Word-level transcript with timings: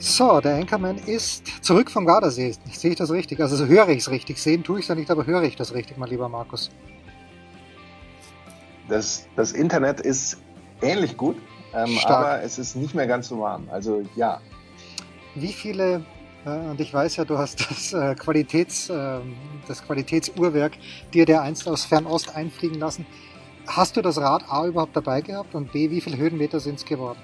So, 0.00 0.40
der 0.40 0.54
Anchorman 0.54 0.96
ist 0.96 1.64
zurück 1.64 1.90
vom 1.90 2.06
Gardasee. 2.06 2.54
Sehe 2.70 2.92
ich 2.92 2.96
das 2.96 3.10
richtig? 3.10 3.40
Also 3.40 3.66
höre 3.66 3.88
ich 3.88 3.98
es 3.98 4.10
richtig. 4.10 4.38
Sehen 4.38 4.62
tue 4.62 4.78
ich 4.78 4.84
es 4.84 4.88
ja 4.88 4.94
nicht, 4.94 5.10
aber 5.10 5.26
höre 5.26 5.42
ich 5.42 5.56
das 5.56 5.74
richtig, 5.74 5.96
mein 5.98 6.08
lieber 6.08 6.28
Markus? 6.28 6.70
Das, 8.88 9.26
das 9.34 9.52
Internet 9.52 10.00
ist 10.00 10.38
ähnlich 10.82 11.16
gut, 11.16 11.36
ähm, 11.74 11.98
aber 12.04 12.42
es 12.42 12.58
ist 12.58 12.76
nicht 12.76 12.94
mehr 12.94 13.08
ganz 13.08 13.28
so 13.28 13.40
warm. 13.40 13.68
Also 13.72 14.02
ja. 14.14 14.40
Wie 15.34 15.52
viele, 15.52 16.04
äh, 16.46 16.50
und 16.70 16.80
ich 16.80 16.94
weiß 16.94 17.16
ja, 17.16 17.24
du 17.24 17.36
hast 17.36 17.60
das, 17.68 17.92
äh, 17.92 18.14
Qualitäts, 18.14 18.88
äh, 18.90 19.18
das 19.66 19.84
Qualitätsuhrwerk 19.84 20.78
dir 21.12 21.26
der 21.26 21.42
einst 21.42 21.66
aus 21.68 21.84
Fernost 21.84 22.36
einfliegen 22.36 22.78
lassen. 22.78 23.04
Hast 23.66 23.96
du 23.96 24.02
das 24.02 24.16
Rad 24.18 24.44
A 24.48 24.64
überhaupt 24.64 24.94
dabei 24.96 25.22
gehabt 25.22 25.56
und 25.56 25.72
B, 25.72 25.90
wie 25.90 26.00
viele 26.00 26.16
Höhenmeter 26.16 26.60
sind 26.60 26.76
es 26.76 26.84
geworden? 26.84 27.18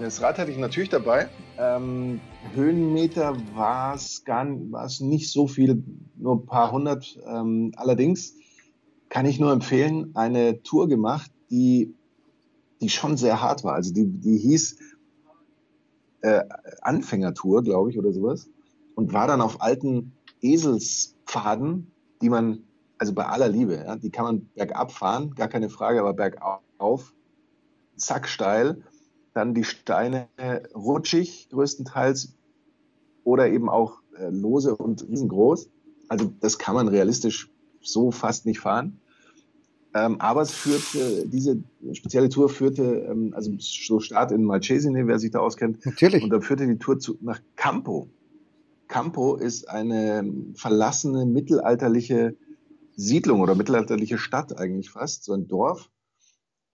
Das 0.00 0.22
Rad 0.22 0.38
hatte 0.38 0.50
ich 0.50 0.56
natürlich 0.56 0.88
dabei. 0.88 1.28
Ähm, 1.58 2.22
Höhenmeter 2.54 3.36
war 3.54 3.94
es 3.94 4.24
gar 4.24 4.46
war's 4.70 5.00
nicht 5.00 5.30
so 5.30 5.46
viel, 5.46 5.84
nur 6.16 6.36
ein 6.36 6.46
paar 6.46 6.72
hundert. 6.72 7.18
Ähm, 7.26 7.72
allerdings 7.76 8.34
kann 9.10 9.26
ich 9.26 9.38
nur 9.38 9.52
empfehlen, 9.52 10.12
eine 10.14 10.62
Tour 10.62 10.88
gemacht, 10.88 11.30
die, 11.50 11.94
die 12.80 12.88
schon 12.88 13.18
sehr 13.18 13.42
hart 13.42 13.62
war. 13.62 13.74
Also 13.74 13.92
die, 13.92 14.06
die 14.06 14.38
hieß 14.38 14.78
äh, 16.22 16.44
Anfängertour, 16.80 17.62
glaube 17.62 17.90
ich, 17.90 17.98
oder 17.98 18.14
sowas. 18.14 18.48
Und 18.94 19.12
war 19.12 19.26
dann 19.26 19.42
auf 19.42 19.60
alten 19.60 20.12
Eselspfaden, 20.40 21.92
die 22.22 22.30
man, 22.30 22.64
also 22.96 23.12
bei 23.12 23.26
aller 23.26 23.50
Liebe, 23.50 23.74
ja, 23.74 23.96
die 23.96 24.10
kann 24.10 24.24
man 24.24 24.46
bergab 24.54 24.92
fahren, 24.92 25.34
gar 25.34 25.48
keine 25.48 25.68
Frage, 25.68 26.00
aber 26.00 26.14
bergauf, 26.14 27.12
zack, 27.96 28.26
steil 28.26 28.82
dann 29.32 29.54
die 29.54 29.64
Steine 29.64 30.28
rutschig 30.74 31.48
größtenteils 31.50 32.34
oder 33.24 33.48
eben 33.48 33.68
auch 33.68 34.00
äh, 34.18 34.28
lose 34.30 34.76
und 34.76 35.06
riesengroß. 35.08 35.68
Also 36.08 36.32
das 36.40 36.58
kann 36.58 36.74
man 36.74 36.88
realistisch 36.88 37.50
so 37.80 38.10
fast 38.10 38.46
nicht 38.46 38.60
fahren. 38.60 39.00
Ähm, 39.92 40.20
aber 40.20 40.42
es 40.42 40.52
führte, 40.52 41.26
diese 41.26 41.62
spezielle 41.92 42.28
Tour 42.28 42.48
führte, 42.48 43.06
ähm, 43.10 43.32
also 43.34 43.52
so 43.58 43.98
Start 43.98 44.30
in 44.30 44.44
Malcesine, 44.44 45.06
wer 45.06 45.18
sich 45.18 45.32
da 45.32 45.40
auskennt. 45.40 45.84
Natürlich. 45.84 46.22
Und 46.22 46.30
dann 46.30 46.42
führte 46.42 46.66
die 46.66 46.78
Tour 46.78 46.98
zu, 46.98 47.18
nach 47.20 47.40
Campo. 47.56 48.08
Campo 48.86 49.36
ist 49.36 49.68
eine 49.68 50.28
verlassene 50.54 51.26
mittelalterliche 51.26 52.36
Siedlung 52.96 53.40
oder 53.40 53.54
mittelalterliche 53.54 54.18
Stadt 54.18 54.58
eigentlich 54.58 54.90
fast, 54.90 55.24
so 55.24 55.32
ein 55.32 55.48
Dorf 55.48 55.90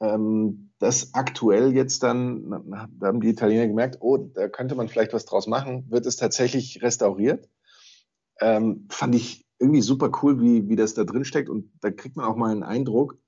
ähm, 0.00 0.70
das 0.78 1.14
aktuell 1.14 1.74
jetzt 1.74 2.02
dann, 2.02 2.50
da 2.98 3.06
haben 3.06 3.20
die 3.20 3.30
Italiener 3.30 3.66
gemerkt, 3.66 3.98
oh, 4.00 4.18
da 4.18 4.48
könnte 4.48 4.74
man 4.74 4.88
vielleicht 4.88 5.12
was 5.12 5.24
draus 5.24 5.46
machen, 5.46 5.90
wird 5.90 6.06
es 6.06 6.16
tatsächlich 6.16 6.82
restauriert. 6.82 7.48
Ähm, 8.40 8.86
fand 8.90 9.14
ich 9.14 9.46
irgendwie 9.58 9.80
super 9.80 10.10
cool, 10.22 10.40
wie, 10.40 10.68
wie 10.68 10.76
das 10.76 10.94
da 10.94 11.04
drin 11.04 11.24
steckt 11.24 11.48
und 11.48 11.70
da 11.80 11.90
kriegt 11.90 12.16
man 12.16 12.26
auch 12.26 12.36
mal 12.36 12.50
einen 12.50 12.62
Eindruck, 12.62 13.18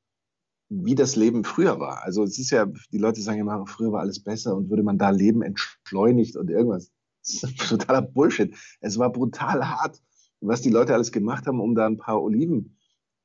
wie 0.69 0.95
das 0.95 1.17
Leben 1.17 1.45
früher 1.45 1.81
war. 1.81 2.03
Also 2.05 2.23
es 2.25 2.39
ist 2.39 2.51
ja, 2.51 2.67
die 2.93 2.99
Leute 2.99 3.23
sagen 3.23 3.41
immer, 3.41 3.67
früher 3.67 3.93
war 3.93 4.01
alles 4.01 4.23
besser 4.23 4.55
und 4.55 4.69
würde 4.69 4.83
man 4.83 4.99
da 4.99 5.11
leben 5.11 5.43
entschleunigt 5.43 6.37
und 6.37 6.51
irgendwas. 6.51 6.91
Das 7.21 7.43
ist 7.43 7.69
totaler 7.69 8.01
Bullshit. 8.01 8.57
Es 8.81 8.99
war 8.99 9.13
brutal 9.13 9.69
hart, 9.69 10.01
was 10.41 10.63
die 10.63 10.71
Leute 10.71 10.95
alles 10.95 11.13
gemacht 11.13 11.47
haben, 11.47 11.61
um 11.61 11.75
da 11.75 11.85
ein 11.85 11.99
paar 11.99 12.23
Oliven 12.23 12.78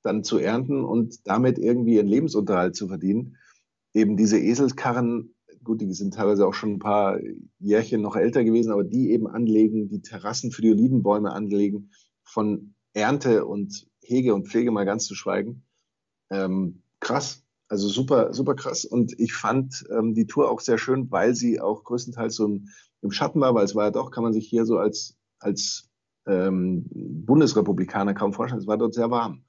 dann 0.03 0.23
zu 0.23 0.37
ernten 0.37 0.83
und 0.83 1.27
damit 1.27 1.57
irgendwie 1.57 1.95
ihren 1.95 2.07
Lebensunterhalt 2.07 2.75
zu 2.75 2.87
verdienen. 2.87 3.37
Eben 3.93 4.17
diese 4.17 4.39
Eselskarren, 4.39 5.33
gut, 5.63 5.81
die 5.81 5.91
sind 5.93 6.13
teilweise 6.13 6.45
auch 6.45 6.53
schon 6.53 6.73
ein 6.73 6.79
paar 6.79 7.19
Jährchen 7.59 8.01
noch 8.01 8.15
älter 8.15 8.43
gewesen, 8.43 8.71
aber 8.71 8.83
die 8.83 9.11
eben 9.11 9.27
anlegen, 9.27 9.89
die 9.89 10.01
Terrassen 10.01 10.51
für 10.51 10.61
die 10.61 10.71
Olivenbäume 10.71 11.31
anlegen, 11.31 11.91
von 12.23 12.73
Ernte 12.93 13.45
und 13.45 13.87
Hege 14.01 14.33
und 14.33 14.47
Pflege 14.47 14.71
mal 14.71 14.85
ganz 14.85 15.05
zu 15.05 15.15
schweigen. 15.15 15.63
Ähm, 16.29 16.81
krass, 16.99 17.43
also 17.69 17.87
super, 17.87 18.33
super 18.33 18.55
krass. 18.55 18.85
Und 18.85 19.17
ich 19.19 19.33
fand 19.33 19.85
ähm, 19.89 20.13
die 20.13 20.27
Tour 20.27 20.49
auch 20.49 20.59
sehr 20.59 20.77
schön, 20.77 21.09
weil 21.11 21.35
sie 21.35 21.61
auch 21.61 21.83
größtenteils 21.83 22.35
so 22.35 22.45
im, 22.45 22.69
im 23.01 23.11
Schatten 23.11 23.39
war, 23.41 23.55
weil 23.55 23.65
es 23.65 23.75
war 23.75 23.85
ja 23.85 23.91
doch, 23.91 24.11
kann 24.11 24.23
man 24.23 24.33
sich 24.33 24.47
hier 24.47 24.65
so 24.65 24.77
als, 24.77 25.15
als 25.39 25.89
ähm, 26.25 26.85
Bundesrepublikaner 26.91 28.13
kaum 28.13 28.33
vorstellen. 28.33 28.61
Es 28.61 28.67
war 28.67 28.77
dort 28.77 28.93
sehr 28.93 29.11
warm. 29.11 29.43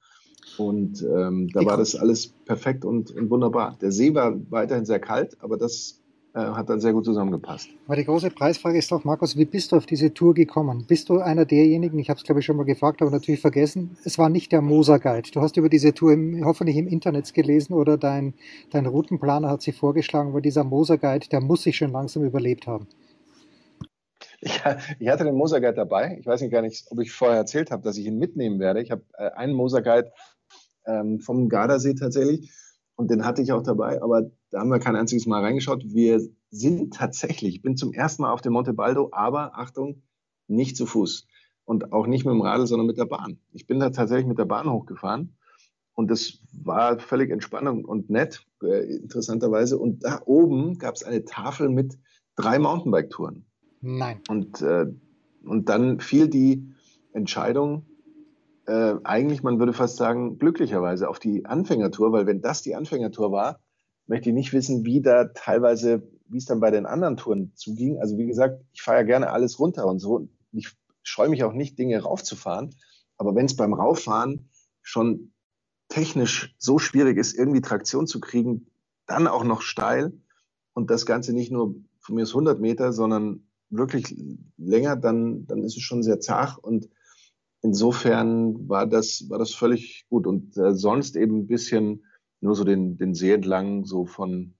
Und 0.57 1.01
ähm, 1.03 1.49
da 1.53 1.65
war 1.65 1.77
das 1.77 1.95
alles 1.95 2.27
perfekt 2.45 2.85
und, 2.85 3.11
und, 3.11 3.29
wunderbar. 3.29 3.77
Der 3.81 3.91
See 3.91 4.13
war 4.13 4.35
weiterhin 4.49 4.85
sehr 4.85 4.99
kalt, 4.99 5.37
aber 5.41 5.57
das 5.57 6.01
äh, 6.33 6.39
hat 6.39 6.69
dann 6.69 6.79
sehr 6.79 6.93
gut 6.93 7.05
zusammengepasst. 7.05 7.69
Aber 7.87 7.95
die 7.95 8.05
große 8.05 8.29
Preisfrage 8.29 8.77
ist 8.77 8.91
doch, 8.91 9.03
Markus, 9.03 9.37
wie 9.37 9.45
bist 9.45 9.71
du 9.71 9.77
auf 9.77 9.85
diese 9.85 10.13
Tour 10.13 10.33
gekommen? 10.33 10.85
Bist 10.87 11.09
du 11.09 11.19
einer 11.19 11.45
derjenigen, 11.45 11.97
ich 11.99 12.09
habe 12.09 12.17
es 12.17 12.23
glaube 12.23 12.39
ich 12.41 12.45
schon 12.45 12.57
mal 12.57 12.65
gefragt, 12.65 13.01
aber 13.01 13.11
natürlich 13.11 13.41
vergessen, 13.41 13.97
es 14.03 14.17
war 14.17 14.29
nicht 14.29 14.51
der 14.51 14.61
Moser 14.61 14.99
Guide. 14.99 15.29
Du 15.31 15.41
hast 15.41 15.57
über 15.57 15.69
diese 15.69 15.93
Tour 15.93 16.13
im, 16.13 16.43
hoffentlich 16.45 16.77
im 16.77 16.87
Internet 16.87 17.33
gelesen 17.33 17.73
oder 17.73 17.97
dein, 17.97 18.33
dein 18.71 18.85
Routenplaner 18.85 19.49
hat 19.49 19.61
sie 19.61 19.71
vorgeschlagen, 19.71 20.33
weil 20.33 20.41
dieser 20.41 20.63
Moser 20.63 20.97
Guide, 20.97 21.27
der 21.29 21.41
muss 21.41 21.63
sich 21.63 21.77
schon 21.77 21.91
langsam 21.91 22.23
überlebt 22.23 22.67
haben. 22.67 22.87
Ich, 24.41 24.61
ich, 24.99 25.07
hatte 25.07 25.23
den 25.23 25.35
Moser 25.35 25.61
Guide 25.61 25.73
dabei. 25.73 26.17
Ich 26.19 26.25
weiß 26.25 26.41
nicht 26.41 26.51
gar 26.51 26.61
nicht, 26.61 26.85
ob 26.89 26.99
ich 26.99 27.11
vorher 27.11 27.37
erzählt 27.37 27.71
habe, 27.71 27.83
dass 27.83 27.97
ich 27.97 28.05
ihn 28.05 28.17
mitnehmen 28.17 28.59
werde. 28.59 28.81
Ich 28.81 28.91
habe 28.91 29.03
äh, 29.17 29.31
einen 29.31 29.53
Moser 29.53 29.81
Guide 29.81 30.11
ähm, 30.85 31.19
vom 31.19 31.49
Gardasee 31.49 31.93
tatsächlich. 31.93 32.51
Und 32.95 33.11
den 33.11 33.25
hatte 33.25 33.41
ich 33.41 33.51
auch 33.51 33.63
dabei, 33.63 34.01
aber 34.01 34.31
da 34.51 34.59
haben 34.59 34.69
wir 34.69 34.79
kein 34.79 34.95
einziges 34.95 35.25
Mal 35.25 35.41
reingeschaut. 35.41 35.83
Wir 35.85 36.21
sind 36.49 36.93
tatsächlich, 36.93 37.55
ich 37.55 37.61
bin 37.61 37.75
zum 37.75 37.91
ersten 37.91 38.21
Mal 38.21 38.31
auf 38.31 38.41
dem 38.41 38.53
Monte 38.53 38.73
Baldo, 38.73 39.09
aber 39.11 39.57
Achtung, 39.57 40.01
nicht 40.47 40.77
zu 40.77 40.85
Fuß 40.85 41.27
und 41.65 41.91
auch 41.91 42.07
nicht 42.07 42.25
mit 42.25 42.33
dem 42.33 42.41
Radl, 42.41 42.67
sondern 42.67 42.87
mit 42.87 42.97
der 42.97 43.05
Bahn. 43.05 43.39
Ich 43.51 43.67
bin 43.67 43.79
da 43.79 43.89
tatsächlich 43.89 44.27
mit 44.27 44.39
der 44.39 44.45
Bahn 44.45 44.71
hochgefahren 44.71 45.35
und 45.95 46.11
das 46.11 46.39
war 46.51 46.99
völlig 46.99 47.31
entspannend 47.31 47.85
und 47.85 48.09
nett, 48.09 48.45
äh, 48.61 48.97
interessanterweise. 48.97 49.77
Und 49.77 50.03
da 50.03 50.21
oben 50.25 50.77
gab 50.77 50.95
es 50.95 51.03
eine 51.03 51.25
Tafel 51.25 51.69
mit 51.69 51.97
drei 52.35 52.59
Mountainbike-Touren. 52.59 53.45
Nein. 53.81 54.19
Und, 54.29 54.61
äh, 54.61 54.87
und 55.43 55.69
dann 55.69 55.99
fiel 55.99 56.27
die 56.27 56.69
Entscheidung, 57.13 57.85
äh, 58.67 58.95
eigentlich, 59.03 59.43
man 59.43 59.59
würde 59.59 59.73
fast 59.73 59.97
sagen, 59.97 60.37
glücklicherweise 60.37 61.09
auf 61.09 61.19
die 61.19 61.45
Anfängertour, 61.45 62.11
weil 62.11 62.25
wenn 62.25 62.41
das 62.41 62.61
die 62.61 62.75
Anfängertour 62.75 63.31
war, 63.31 63.59
möchte 64.07 64.29
ich 64.29 64.35
nicht 64.35 64.53
wissen, 64.53 64.85
wie 64.85 65.01
da 65.01 65.25
teilweise, 65.25 66.07
wie 66.27 66.37
es 66.37 66.45
dann 66.45 66.59
bei 66.59 66.71
den 66.71 66.85
anderen 66.85 67.17
Touren 67.17 67.51
zuging. 67.55 67.99
Also 67.99 68.17
wie 68.17 68.27
gesagt, 68.27 68.63
ich 68.73 68.81
fahre 68.81 68.99
ja 68.99 69.03
gerne 69.03 69.31
alles 69.31 69.59
runter 69.59 69.85
und 69.85 69.99
so. 69.99 70.27
Ich 70.51 70.71
scheue 71.03 71.29
mich 71.29 71.43
auch 71.43 71.53
nicht, 71.53 71.77
Dinge 71.77 72.01
raufzufahren. 72.01 72.75
Aber 73.17 73.35
wenn 73.35 73.45
es 73.45 73.55
beim 73.55 73.73
Rauffahren 73.73 74.49
schon 74.81 75.31
technisch 75.87 76.55
so 76.57 76.79
schwierig 76.79 77.17
ist, 77.17 77.37
irgendwie 77.37 77.61
Traktion 77.61 78.07
zu 78.07 78.19
kriegen, 78.19 78.67
dann 79.05 79.27
auch 79.27 79.43
noch 79.43 79.61
steil 79.61 80.13
und 80.73 80.89
das 80.89 81.05
Ganze 81.05 81.33
nicht 81.33 81.51
nur 81.51 81.75
von 81.99 82.15
mir 82.15 82.23
ist 82.23 82.31
100 82.31 82.59
Meter, 82.59 82.93
sondern 82.93 83.47
wirklich 83.69 84.15
länger, 84.57 84.95
dann, 84.95 85.45
dann 85.47 85.63
ist 85.63 85.77
es 85.77 85.83
schon 85.83 86.03
sehr 86.03 86.19
zart 86.19 86.57
und 86.57 86.89
insofern 87.65 88.69
war 88.69 88.85
das, 88.85 89.25
war 89.29 89.39
das 89.39 89.53
völlig 89.53 90.05
gut. 90.09 90.27
Und 90.27 90.55
äh, 90.57 90.73
sonst 90.73 91.15
eben 91.15 91.39
ein 91.39 91.47
bisschen 91.47 92.05
nur 92.41 92.55
so 92.55 92.63
den, 92.63 92.97
den 92.97 93.13
See 93.13 93.33
entlang, 93.33 93.85
so 93.85 94.05
von, 94.05 94.53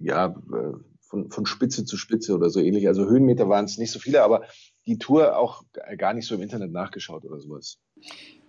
ja, 0.00 0.26
äh, 0.26 0.72
von, 1.00 1.30
von 1.30 1.46
Spitze 1.46 1.84
zu 1.84 1.96
Spitze 1.96 2.34
oder 2.34 2.50
so 2.50 2.60
ähnlich. 2.60 2.86
Also 2.86 3.06
Höhenmeter 3.06 3.48
waren 3.48 3.64
es 3.64 3.78
nicht 3.78 3.90
so 3.90 3.98
viele, 3.98 4.22
aber 4.22 4.42
die 4.86 4.98
Tour 4.98 5.36
auch 5.36 5.62
gar 5.96 6.14
nicht 6.14 6.26
so 6.26 6.34
im 6.34 6.42
Internet 6.42 6.70
nachgeschaut 6.70 7.24
oder 7.24 7.40
sowas. 7.40 7.78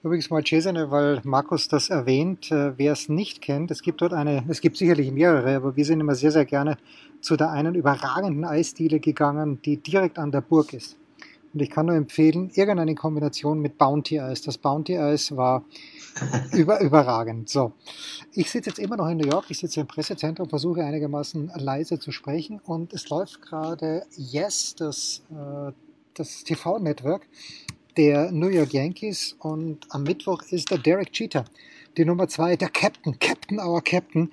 Übrigens 0.03 0.29
mal 0.29 0.43
Cesane, 0.45 0.91
weil 0.91 1.19
Markus 1.23 1.67
das 1.67 1.89
erwähnt, 1.89 2.51
äh, 2.51 2.77
wer 2.77 2.93
es 2.93 3.09
nicht 3.09 3.41
kennt, 3.41 3.71
es 3.71 3.81
gibt 3.81 4.01
dort 4.01 4.13
eine, 4.13 4.45
es 4.47 4.61
gibt 4.61 4.77
sicherlich 4.77 5.11
mehrere, 5.11 5.55
aber 5.55 5.75
wir 5.75 5.83
sind 5.83 5.99
immer 5.99 6.15
sehr, 6.15 6.31
sehr 6.31 6.45
gerne 6.45 6.77
zu 7.19 7.35
der 7.35 7.51
einen 7.51 7.75
überragenden 7.75 8.45
Eisdiele 8.45 9.01
gegangen, 9.01 9.61
die 9.65 9.75
direkt 9.77 10.17
an 10.17 10.31
der 10.31 10.41
Burg 10.41 10.73
ist. 10.73 10.98
Und 11.53 11.61
ich 11.61 11.69
kann 11.69 11.87
nur 11.87 11.95
empfehlen, 11.95 12.51
irgendeine 12.53 12.95
Kombination 12.95 13.59
mit 13.59 13.77
Bounty 13.77 14.19
Eis. 14.19 14.41
Das 14.41 14.57
Bounty 14.57 14.97
Eis 14.97 15.35
war 15.35 15.63
über, 16.53 16.79
überragend. 16.81 17.49
So, 17.49 17.73
ich 18.33 18.49
sitze 18.51 18.69
jetzt 18.69 18.79
immer 18.79 18.97
noch 18.97 19.07
in 19.07 19.17
New 19.17 19.27
York, 19.27 19.45
ich 19.49 19.59
sitze 19.59 19.81
im 19.81 19.87
Pressezentrum, 19.87 20.49
versuche 20.49 20.83
einigermaßen 20.83 21.51
leise 21.55 21.99
zu 21.99 22.11
sprechen 22.11 22.59
und 22.59 22.93
es 22.93 23.09
läuft 23.09 23.41
gerade 23.41 24.05
Yes, 24.15 24.75
das 24.75 25.23
äh, 25.31 25.71
das 26.13 26.43
TV-Network 26.43 27.27
der 27.97 28.31
New 28.31 28.49
York 28.49 28.73
Yankees 28.73 29.35
und 29.39 29.85
am 29.89 30.03
Mittwoch 30.03 30.41
ist 30.49 30.69
der 30.71 30.77
Derek 30.77 31.11
Cheater 31.11 31.45
die 31.97 32.05
Nummer 32.05 32.27
zwei, 32.27 32.55
der 32.55 32.69
Captain, 32.69 33.19
Captain, 33.19 33.59
our 33.59 33.81
Captain, 33.83 34.31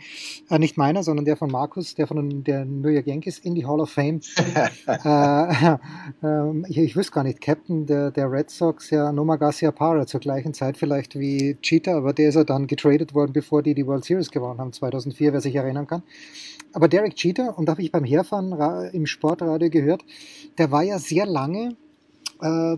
äh, 0.51 0.59
nicht 0.59 0.77
meiner, 0.77 1.03
sondern 1.03 1.25
der 1.25 1.37
von 1.37 1.51
Markus, 1.51 1.95
der 1.95 2.07
von 2.07 2.45
der 2.45 2.65
New 2.65 2.89
York 2.89 3.07
Yankees 3.07 3.39
in 3.39 3.55
die 3.55 3.67
Hall 3.67 3.81
of 3.81 3.91
Fame. 3.91 4.21
äh, 4.87 4.95
äh, 6.23 6.69
ich, 6.69 6.79
ich 6.79 6.97
wüsste 6.97 7.13
gar 7.13 7.25
nicht, 7.25 7.41
Captain 7.41 7.87
der, 7.87 8.11
der 8.11 8.31
Red 8.31 8.51
Sox, 8.51 8.91
ja, 8.91 9.13
Noma 9.13 9.37
Garcia 9.37 9.71
Parra 9.71 10.07
zur 10.07 10.21
gleichen 10.21 10.55
Zeit 10.55 10.77
vielleicht 10.77 11.19
wie 11.19 11.57
Cheetah, 11.61 11.97
aber 11.97 12.13
der 12.13 12.29
ist 12.31 12.35
ja 12.35 12.45
dann 12.45 12.67
getradet 12.67 13.15
worden, 13.15 13.33
bevor 13.33 13.63
die 13.63 13.75
die 13.75 13.87
World 13.87 14.05
Series 14.05 14.31
gewonnen 14.31 14.61
haben, 14.61 14.73
2004, 14.73 15.33
wer 15.33 15.41
sich 15.41 15.55
erinnern 15.55 15.87
kann. 15.87 16.03
Aber 16.73 16.89
Derek 16.89 17.15
Cheetah, 17.15 17.51
und 17.51 17.67
da 17.67 17.73
habe 17.73 17.83
ich 17.83 17.91
beim 17.91 18.05
Herfahren 18.05 18.53
im 18.93 19.07
Sportradio 19.07 19.71
gehört, 19.71 20.05
der 20.59 20.71
war 20.71 20.83
ja 20.83 20.99
sehr 20.99 21.27
lange 21.27 21.77
äh, 22.41 22.77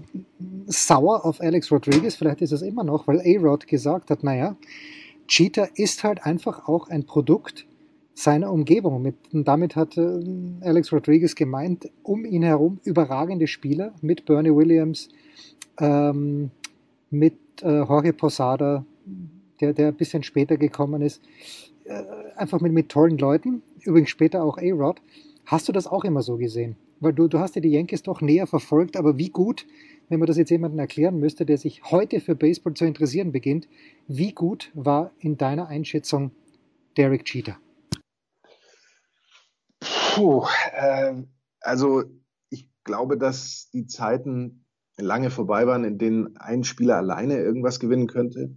sauer 0.66 1.24
auf 1.24 1.40
Alex 1.40 1.70
Rodriguez, 1.70 2.16
vielleicht 2.16 2.42
ist 2.42 2.52
es 2.52 2.62
immer 2.62 2.84
noch, 2.84 3.06
weil 3.06 3.20
A-Rod 3.20 3.66
gesagt 3.66 4.10
hat, 4.10 4.22
naja, 4.22 4.56
Cheetah 5.26 5.68
ist 5.74 6.04
halt 6.04 6.24
einfach 6.24 6.68
auch 6.68 6.88
ein 6.88 7.04
Produkt 7.04 7.66
seiner 8.14 8.50
Umgebung. 8.52 9.00
Mit, 9.02 9.14
und 9.32 9.46
damit 9.46 9.76
hat 9.76 9.96
äh, 9.96 10.20
Alex 10.62 10.92
Rodriguez 10.92 11.34
gemeint, 11.34 11.88
um 12.02 12.24
ihn 12.24 12.42
herum 12.42 12.80
überragende 12.84 13.46
Spieler 13.46 13.92
mit 14.00 14.24
Bernie 14.24 14.54
Williams, 14.54 15.08
ähm, 15.78 16.50
mit 17.10 17.36
äh, 17.62 17.78
Jorge 17.78 18.12
Posada, 18.12 18.84
der, 19.60 19.72
der 19.72 19.88
ein 19.88 19.96
bisschen 19.96 20.22
später 20.22 20.56
gekommen 20.56 21.02
ist, 21.02 21.22
äh, 21.84 22.02
einfach 22.36 22.60
mit, 22.60 22.72
mit 22.72 22.88
tollen 22.88 23.18
Leuten, 23.18 23.62
übrigens 23.82 24.10
später 24.10 24.42
auch 24.42 24.58
A-Rod. 24.58 25.00
Hast 25.46 25.68
du 25.68 25.72
das 25.72 25.86
auch 25.86 26.04
immer 26.04 26.22
so 26.22 26.36
gesehen? 26.36 26.76
Weil 27.00 27.12
du, 27.12 27.28
du 27.28 27.38
hast 27.38 27.54
ja 27.54 27.60
die 27.60 27.70
Yankees 27.70 28.02
doch 28.02 28.20
näher 28.20 28.46
verfolgt, 28.46 28.96
aber 28.96 29.18
wie 29.18 29.30
gut, 29.30 29.66
wenn 30.08 30.18
man 30.20 30.26
das 30.26 30.36
jetzt 30.36 30.50
jemandem 30.50 30.78
erklären 30.78 31.18
müsste, 31.18 31.44
der 31.44 31.58
sich 31.58 31.82
heute 31.90 32.20
für 32.20 32.34
Baseball 32.34 32.74
zu 32.74 32.84
interessieren 32.84 33.32
beginnt, 33.32 33.68
wie 34.06 34.32
gut 34.32 34.70
war 34.74 35.12
in 35.18 35.36
deiner 35.36 35.68
Einschätzung 35.68 36.32
Derek 36.96 37.24
Cheater? 37.24 37.58
Puh, 39.80 40.44
äh, 40.72 41.14
also 41.60 42.04
ich 42.50 42.68
glaube, 42.84 43.18
dass 43.18 43.70
die 43.72 43.86
Zeiten 43.86 44.64
lange 44.96 45.30
vorbei 45.30 45.66
waren, 45.66 45.84
in 45.84 45.98
denen 45.98 46.36
ein 46.38 46.64
Spieler 46.64 46.96
alleine 46.96 47.36
irgendwas 47.36 47.78
gewinnen 47.78 48.08
könnte. 48.08 48.56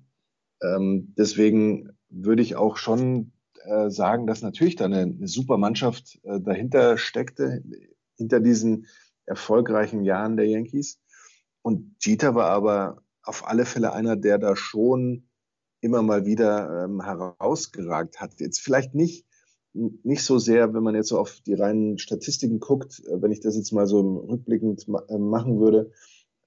Ähm, 0.61 1.13
deswegen 1.17 1.89
würde 2.09 2.41
ich 2.41 2.55
auch 2.55 2.77
schon 2.77 3.33
äh, 3.65 3.89
sagen, 3.89 4.25
dass 4.25 4.41
natürlich 4.41 4.75
da 4.75 4.85
eine, 4.85 5.01
eine 5.01 5.27
super 5.27 5.57
Mannschaft 5.57 6.19
äh, 6.23 6.39
dahinter 6.39 6.97
steckte 6.97 7.63
hinter 8.21 8.39
diesen 8.39 8.87
erfolgreichen 9.25 10.03
Jahren 10.03 10.37
der 10.37 10.47
Yankees. 10.47 10.99
Und 11.61 11.95
Jeter 11.99 12.35
war 12.35 12.47
aber 12.47 13.03
auf 13.23 13.47
alle 13.47 13.65
Fälle 13.65 13.93
einer, 13.93 14.15
der 14.15 14.37
da 14.37 14.55
schon 14.55 15.27
immer 15.81 16.01
mal 16.01 16.25
wieder 16.25 16.85
ähm, 16.85 17.01
herausgeragt 17.03 18.21
hat. 18.21 18.39
Jetzt 18.39 18.59
vielleicht 18.61 18.93
nicht, 18.93 19.25
nicht 19.73 20.23
so 20.23 20.37
sehr, 20.37 20.73
wenn 20.73 20.83
man 20.83 20.95
jetzt 20.95 21.09
so 21.09 21.19
auf 21.19 21.39
die 21.45 21.53
reinen 21.53 21.97
Statistiken 21.97 22.59
guckt, 22.59 23.01
äh, 23.07 23.21
wenn 23.21 23.31
ich 23.31 23.41
das 23.41 23.55
jetzt 23.55 23.71
mal 23.71 23.87
so 23.87 23.99
rückblickend 24.01 24.87
ma 24.87 25.03
äh, 25.09 25.17
machen 25.17 25.59
würde, 25.59 25.91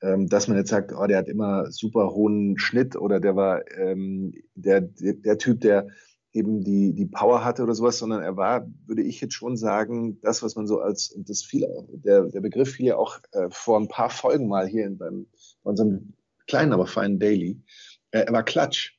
ähm, 0.03 0.29
dass 0.29 0.49
man 0.49 0.57
jetzt 0.57 0.71
sagt, 0.71 0.93
oh, 0.93 1.07
der 1.07 1.19
hat 1.19 1.29
immer 1.29 1.71
super 1.71 2.13
hohen 2.13 2.59
Schnitt 2.59 2.97
oder 2.97 3.21
der 3.21 3.37
war 3.37 3.63
ähm, 3.77 4.35
der, 4.55 4.81
der, 4.81 5.15
der 5.15 5.39
Typ, 5.39 5.61
der 5.61 5.89
eben 6.35 6.63
die, 6.63 6.93
die 6.93 7.07
Power 7.07 7.45
hatte 7.45 7.63
oder 7.63 7.75
sowas, 7.75 7.99
sondern 7.99 8.23
er 8.23 8.37
war, 8.37 8.67
würde 8.87 9.03
ich 9.03 9.21
jetzt 9.21 9.35
schon 9.35 9.57
sagen, 9.57 10.21
das, 10.21 10.43
was 10.43 10.57
man 10.57 10.67
so 10.67 10.81
als, 10.81 11.11
und 11.11 11.31
das 11.31 11.43
fiel, 11.45 11.67
der, 11.93 12.25
der 12.25 12.41
Begriff 12.41 12.73
fiel 12.73 12.87
ja 12.87 12.97
auch 12.97 13.21
äh, 13.33 13.49
vor 13.51 13.79
ein 13.79 13.89
paar 13.89 14.11
Folgen 14.11 14.49
mal 14.49 14.67
hier 14.67 14.85
in 14.85 14.99
beim, 14.99 15.27
bei 15.63 15.71
unserem 15.71 16.15
kleinen, 16.49 16.73
aber 16.73 16.89
feinen 16.89 17.21
Daily, 17.21 17.63
äh, 18.11 18.25
er 18.27 18.33
war 18.33 18.43
Klatsch. 18.43 18.99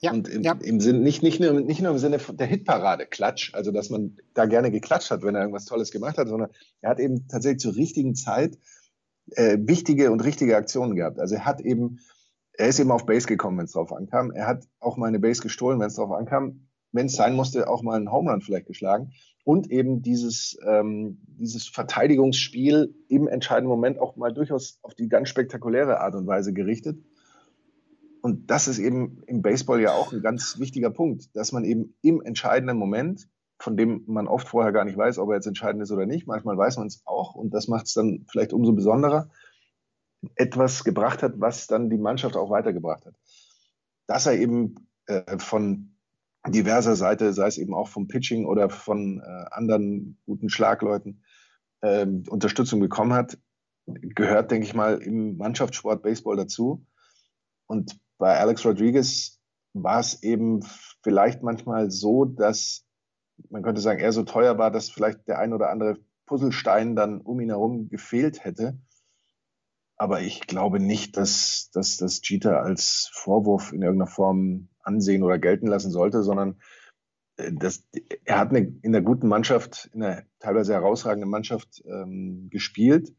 Ja, 0.00 0.12
und 0.12 0.28
im, 0.28 0.42
ja. 0.42 0.52
im 0.52 0.80
Sinn, 0.80 1.02
nicht, 1.02 1.22
nicht, 1.22 1.40
nur, 1.40 1.52
nicht 1.60 1.82
nur 1.82 1.90
im 1.90 1.98
Sinne 1.98 2.18
der 2.18 2.46
Hitparade 2.46 3.06
Klatsch, 3.06 3.52
also 3.54 3.70
dass 3.70 3.90
man 3.90 4.16
da 4.32 4.46
gerne 4.46 4.70
geklatscht 4.70 5.10
hat, 5.10 5.22
wenn 5.22 5.34
er 5.34 5.42
irgendwas 5.42 5.66
Tolles 5.66 5.90
gemacht 5.90 6.16
hat, 6.18 6.28
sondern 6.28 6.50
er 6.80 6.90
hat 6.90 7.00
eben 7.00 7.26
tatsächlich 7.28 7.60
zur 7.60 7.76
richtigen 7.76 8.14
Zeit 8.14 8.56
äh, 9.32 9.58
wichtige 9.60 10.12
und 10.12 10.24
richtige 10.24 10.56
Aktionen 10.56 10.94
gehabt. 10.94 11.18
Also 11.18 11.34
er 11.34 11.44
hat 11.44 11.60
eben 11.60 11.98
er 12.58 12.68
ist 12.68 12.80
eben 12.80 12.90
auf 12.90 13.06
Base 13.06 13.26
gekommen, 13.26 13.56
wenn 13.58 13.66
es 13.66 13.72
drauf 13.72 13.92
ankam. 13.92 14.32
Er 14.32 14.46
hat 14.46 14.64
auch 14.80 14.96
mal 14.96 15.06
eine 15.06 15.20
Base 15.20 15.40
gestohlen, 15.40 15.78
wenn 15.78 15.86
es 15.86 15.94
drauf 15.94 16.10
ankam. 16.10 16.66
Wenn 16.90 17.06
es 17.06 17.14
sein 17.14 17.36
musste, 17.36 17.68
auch 17.68 17.82
mal 17.82 17.96
einen 17.96 18.10
Home 18.10 18.30
Run 18.30 18.40
vielleicht 18.40 18.66
geschlagen. 18.66 19.12
Und 19.44 19.70
eben 19.70 20.02
dieses, 20.02 20.58
ähm, 20.66 21.20
dieses 21.26 21.68
Verteidigungsspiel 21.68 22.94
im 23.08 23.28
entscheidenden 23.28 23.70
Moment 23.70 24.00
auch 24.00 24.16
mal 24.16 24.32
durchaus 24.32 24.78
auf 24.82 24.94
die 24.94 25.08
ganz 25.08 25.28
spektakuläre 25.28 26.00
Art 26.00 26.14
und 26.16 26.26
Weise 26.26 26.52
gerichtet. 26.52 26.98
Und 28.22 28.50
das 28.50 28.66
ist 28.66 28.80
eben 28.80 29.22
im 29.26 29.40
Baseball 29.42 29.80
ja 29.80 29.92
auch 29.92 30.12
ein 30.12 30.22
ganz 30.22 30.58
wichtiger 30.58 30.90
Punkt, 30.90 31.34
dass 31.36 31.52
man 31.52 31.64
eben 31.64 31.94
im 32.02 32.20
entscheidenden 32.20 32.76
Moment, 32.76 33.28
von 33.60 33.76
dem 33.76 34.02
man 34.06 34.26
oft 34.26 34.48
vorher 34.48 34.72
gar 34.72 34.84
nicht 34.84 34.98
weiß, 34.98 35.18
ob 35.18 35.30
er 35.30 35.36
jetzt 35.36 35.46
entscheidend 35.46 35.82
ist 35.82 35.92
oder 35.92 36.06
nicht, 36.06 36.26
manchmal 36.26 36.56
weiß 36.56 36.78
man 36.78 36.88
es 36.88 37.02
auch 37.04 37.34
und 37.34 37.54
das 37.54 37.68
macht 37.68 37.86
es 37.86 37.94
dann 37.94 38.26
vielleicht 38.28 38.52
umso 38.52 38.72
besonderer, 38.72 39.30
etwas 40.34 40.84
gebracht 40.84 41.22
hat, 41.22 41.34
was 41.36 41.66
dann 41.66 41.90
die 41.90 41.98
Mannschaft 41.98 42.36
auch 42.36 42.50
weitergebracht 42.50 43.06
hat. 43.06 43.14
Dass 44.06 44.26
er 44.26 44.34
eben 44.34 44.88
äh, 45.06 45.38
von 45.38 45.96
diverser 46.46 46.96
Seite, 46.96 47.32
sei 47.32 47.46
es 47.46 47.58
eben 47.58 47.74
auch 47.74 47.88
vom 47.88 48.08
Pitching 48.08 48.46
oder 48.46 48.70
von 48.70 49.20
äh, 49.20 49.44
anderen 49.50 50.18
guten 50.24 50.48
Schlagleuten, 50.48 51.22
äh, 51.80 52.06
Unterstützung 52.28 52.80
bekommen 52.80 53.12
hat, 53.12 53.38
gehört, 53.86 54.50
denke 54.50 54.66
ich 54.66 54.74
mal, 54.74 54.98
im 54.98 55.36
Mannschaftssport 55.36 56.02
Baseball 56.02 56.36
dazu. 56.36 56.86
Und 57.66 57.98
bei 58.18 58.38
Alex 58.38 58.64
Rodriguez 58.64 59.40
war 59.72 60.00
es 60.00 60.22
eben 60.22 60.62
vielleicht 61.02 61.42
manchmal 61.42 61.90
so, 61.90 62.24
dass 62.24 62.84
man 63.50 63.62
könnte 63.62 63.80
sagen, 63.80 64.00
er 64.00 64.12
so 64.12 64.24
teuer 64.24 64.58
war, 64.58 64.70
dass 64.70 64.90
vielleicht 64.90 65.28
der 65.28 65.38
ein 65.38 65.52
oder 65.52 65.70
andere 65.70 65.98
Puzzlestein 66.26 66.96
dann 66.96 67.20
um 67.20 67.40
ihn 67.40 67.50
herum 67.50 67.88
gefehlt 67.88 68.44
hätte. 68.44 68.78
Aber 69.98 70.22
ich 70.22 70.46
glaube 70.46 70.78
nicht, 70.78 71.16
dass, 71.16 71.70
dass 71.72 71.96
das 71.96 72.22
Cheater 72.22 72.62
als 72.62 73.10
Vorwurf 73.12 73.72
in 73.72 73.82
irgendeiner 73.82 74.10
Form 74.10 74.68
ansehen 74.80 75.24
oder 75.24 75.38
gelten 75.38 75.66
lassen 75.66 75.90
sollte, 75.90 76.22
sondern 76.22 76.60
äh, 77.36 77.52
das, 77.52 77.84
er 78.24 78.38
hat 78.38 78.50
eine, 78.50 78.78
in 78.82 78.92
der 78.92 79.02
guten 79.02 79.26
Mannschaft, 79.26 79.90
in 79.92 80.04
einer 80.04 80.22
teilweise 80.38 80.72
herausragenden 80.72 81.28
Mannschaft 81.28 81.82
ähm, 81.84 82.48
gespielt. 82.48 83.12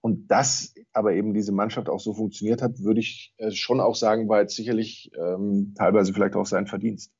Und 0.00 0.30
dass 0.30 0.74
aber 0.92 1.14
eben 1.14 1.32
diese 1.32 1.52
Mannschaft 1.52 1.88
auch 1.88 2.00
so 2.00 2.12
funktioniert 2.14 2.60
hat, 2.62 2.78
würde 2.80 3.00
ich 3.00 3.34
äh, 3.38 3.50
schon 3.50 3.80
auch 3.80 3.94
sagen, 3.94 4.28
war 4.28 4.40
jetzt 4.40 4.56
sicherlich 4.56 5.10
ähm, 5.18 5.74
teilweise 5.76 6.12
vielleicht 6.12 6.36
auch 6.36 6.46
sein 6.46 6.66
Verdienst. 6.66 7.12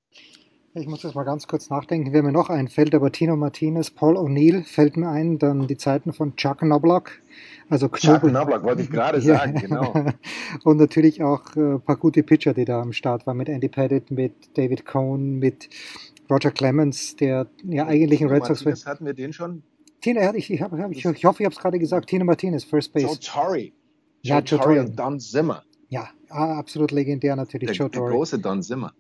Ich 0.77 0.89
muss 0.89 1.05
jetzt 1.05 1.15
mal 1.15 1.23
ganz 1.23 1.47
kurz 1.47 1.71
nachdenken, 1.71 2.13
wer 2.13 2.25
mir 2.25 2.33
noch 2.33 2.51
einfällt, 2.51 2.97
aber 2.97 3.13
Tino 3.13 3.37
Martinez, 3.37 3.93
Paul 3.93 4.17
O'Neill 4.17 4.65
fällt 4.65 4.97
mir 4.97 5.09
ein, 5.09 5.39
dann 5.39 5.69
die 5.69 5.77
Zeiten 5.77 6.13
von 6.13 6.35
Chuck 6.35 6.59
Knobloch. 6.59 7.05
Also 7.69 7.87
Chuck 7.87 8.23
Knobloch 8.23 8.65
wollte 8.65 8.83
ich 8.83 8.91
gerade 8.91 9.21
sagen, 9.21 9.55
genau. 9.55 9.95
Und 10.65 10.79
natürlich 10.79 11.23
auch 11.23 11.55
ein 11.55 11.77
äh, 11.77 11.79
paar 11.79 11.97
gute 11.97 12.25
Pitcher, 12.25 12.55
die 12.55 12.65
da 12.65 12.83
am 12.83 12.93
Start 12.93 13.25
waren, 13.25 13.37
mit 13.37 13.49
Andy 13.49 13.69
Pettit, 13.69 14.11
mit 14.11 14.33
David 14.59 14.85
Cohn, 14.85 15.39
mit 15.39 15.69
Roger 16.29 16.51
Clemens, 16.51 17.15
der 17.15 17.47
ja 17.63 17.87
eigentlich 17.87 18.21
ein 18.21 18.29
Red 18.29 18.45
Sox... 18.45 18.65
Martinez 18.65 18.87
hatten 18.87 19.07
wir 19.07 19.15
den 19.15 19.33
schon? 19.33 19.63
Tino, 20.01 20.21
ich, 20.35 20.51
ich, 20.51 20.61
hab, 20.61 20.73
ich, 20.91 21.05
ich 21.05 21.25
hoffe, 21.25 21.43
ich 21.43 21.47
habe 21.47 21.55
es 21.55 21.61
gerade 21.61 21.79
gesagt, 21.79 22.11
Tino 22.11 22.25
Martinez, 22.25 22.65
First 22.65 22.93
Base. 22.93 23.07
Joe 23.07 23.19
Torre. 23.21 23.59
Joe, 23.59 23.73
ja, 24.23 24.39
Joe 24.41 24.59
Torre 24.59 24.81
und 24.81 24.99
Don 24.99 25.21
Zimmer. 25.21 25.63
Ja, 25.89 26.09
absolut 26.35 26.91
legendär 26.91 27.37
natürlich, 27.37 27.69
der, 27.69 27.77
Joe 27.77 27.91
Torre. 27.91 28.11
Der 28.11 28.17
große 28.17 28.39
Don 28.39 28.63
Zimmer. 28.63 28.93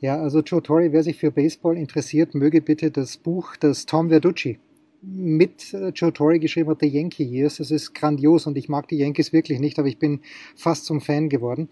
Ja, 0.00 0.20
also 0.20 0.40
Joe 0.40 0.62
Torre, 0.62 0.92
wer 0.92 1.02
sich 1.02 1.18
für 1.18 1.30
Baseball 1.30 1.76
interessiert, 1.76 2.34
möge 2.34 2.60
bitte 2.60 2.90
das 2.90 3.16
Buch 3.16 3.56
des 3.56 3.86
Tom 3.86 4.08
Verducci 4.08 4.58
mit 5.06 5.72
äh, 5.72 5.90
Joe 5.90 6.12
Torre 6.12 6.38
geschrieben 6.38 6.70
hat, 6.70 6.80
The 6.80 6.88
Yankee 6.88 7.24
Years. 7.24 7.58
Das 7.58 7.70
ist 7.70 7.94
grandios 7.94 8.46
und 8.46 8.56
ich 8.56 8.68
mag 8.68 8.88
die 8.88 8.96
Yankees 8.96 9.32
wirklich 9.32 9.60
nicht, 9.60 9.78
aber 9.78 9.88
ich 9.88 9.98
bin 9.98 10.20
fast 10.56 10.84
zum 10.84 11.00
Fan 11.00 11.28
geworden. 11.28 11.68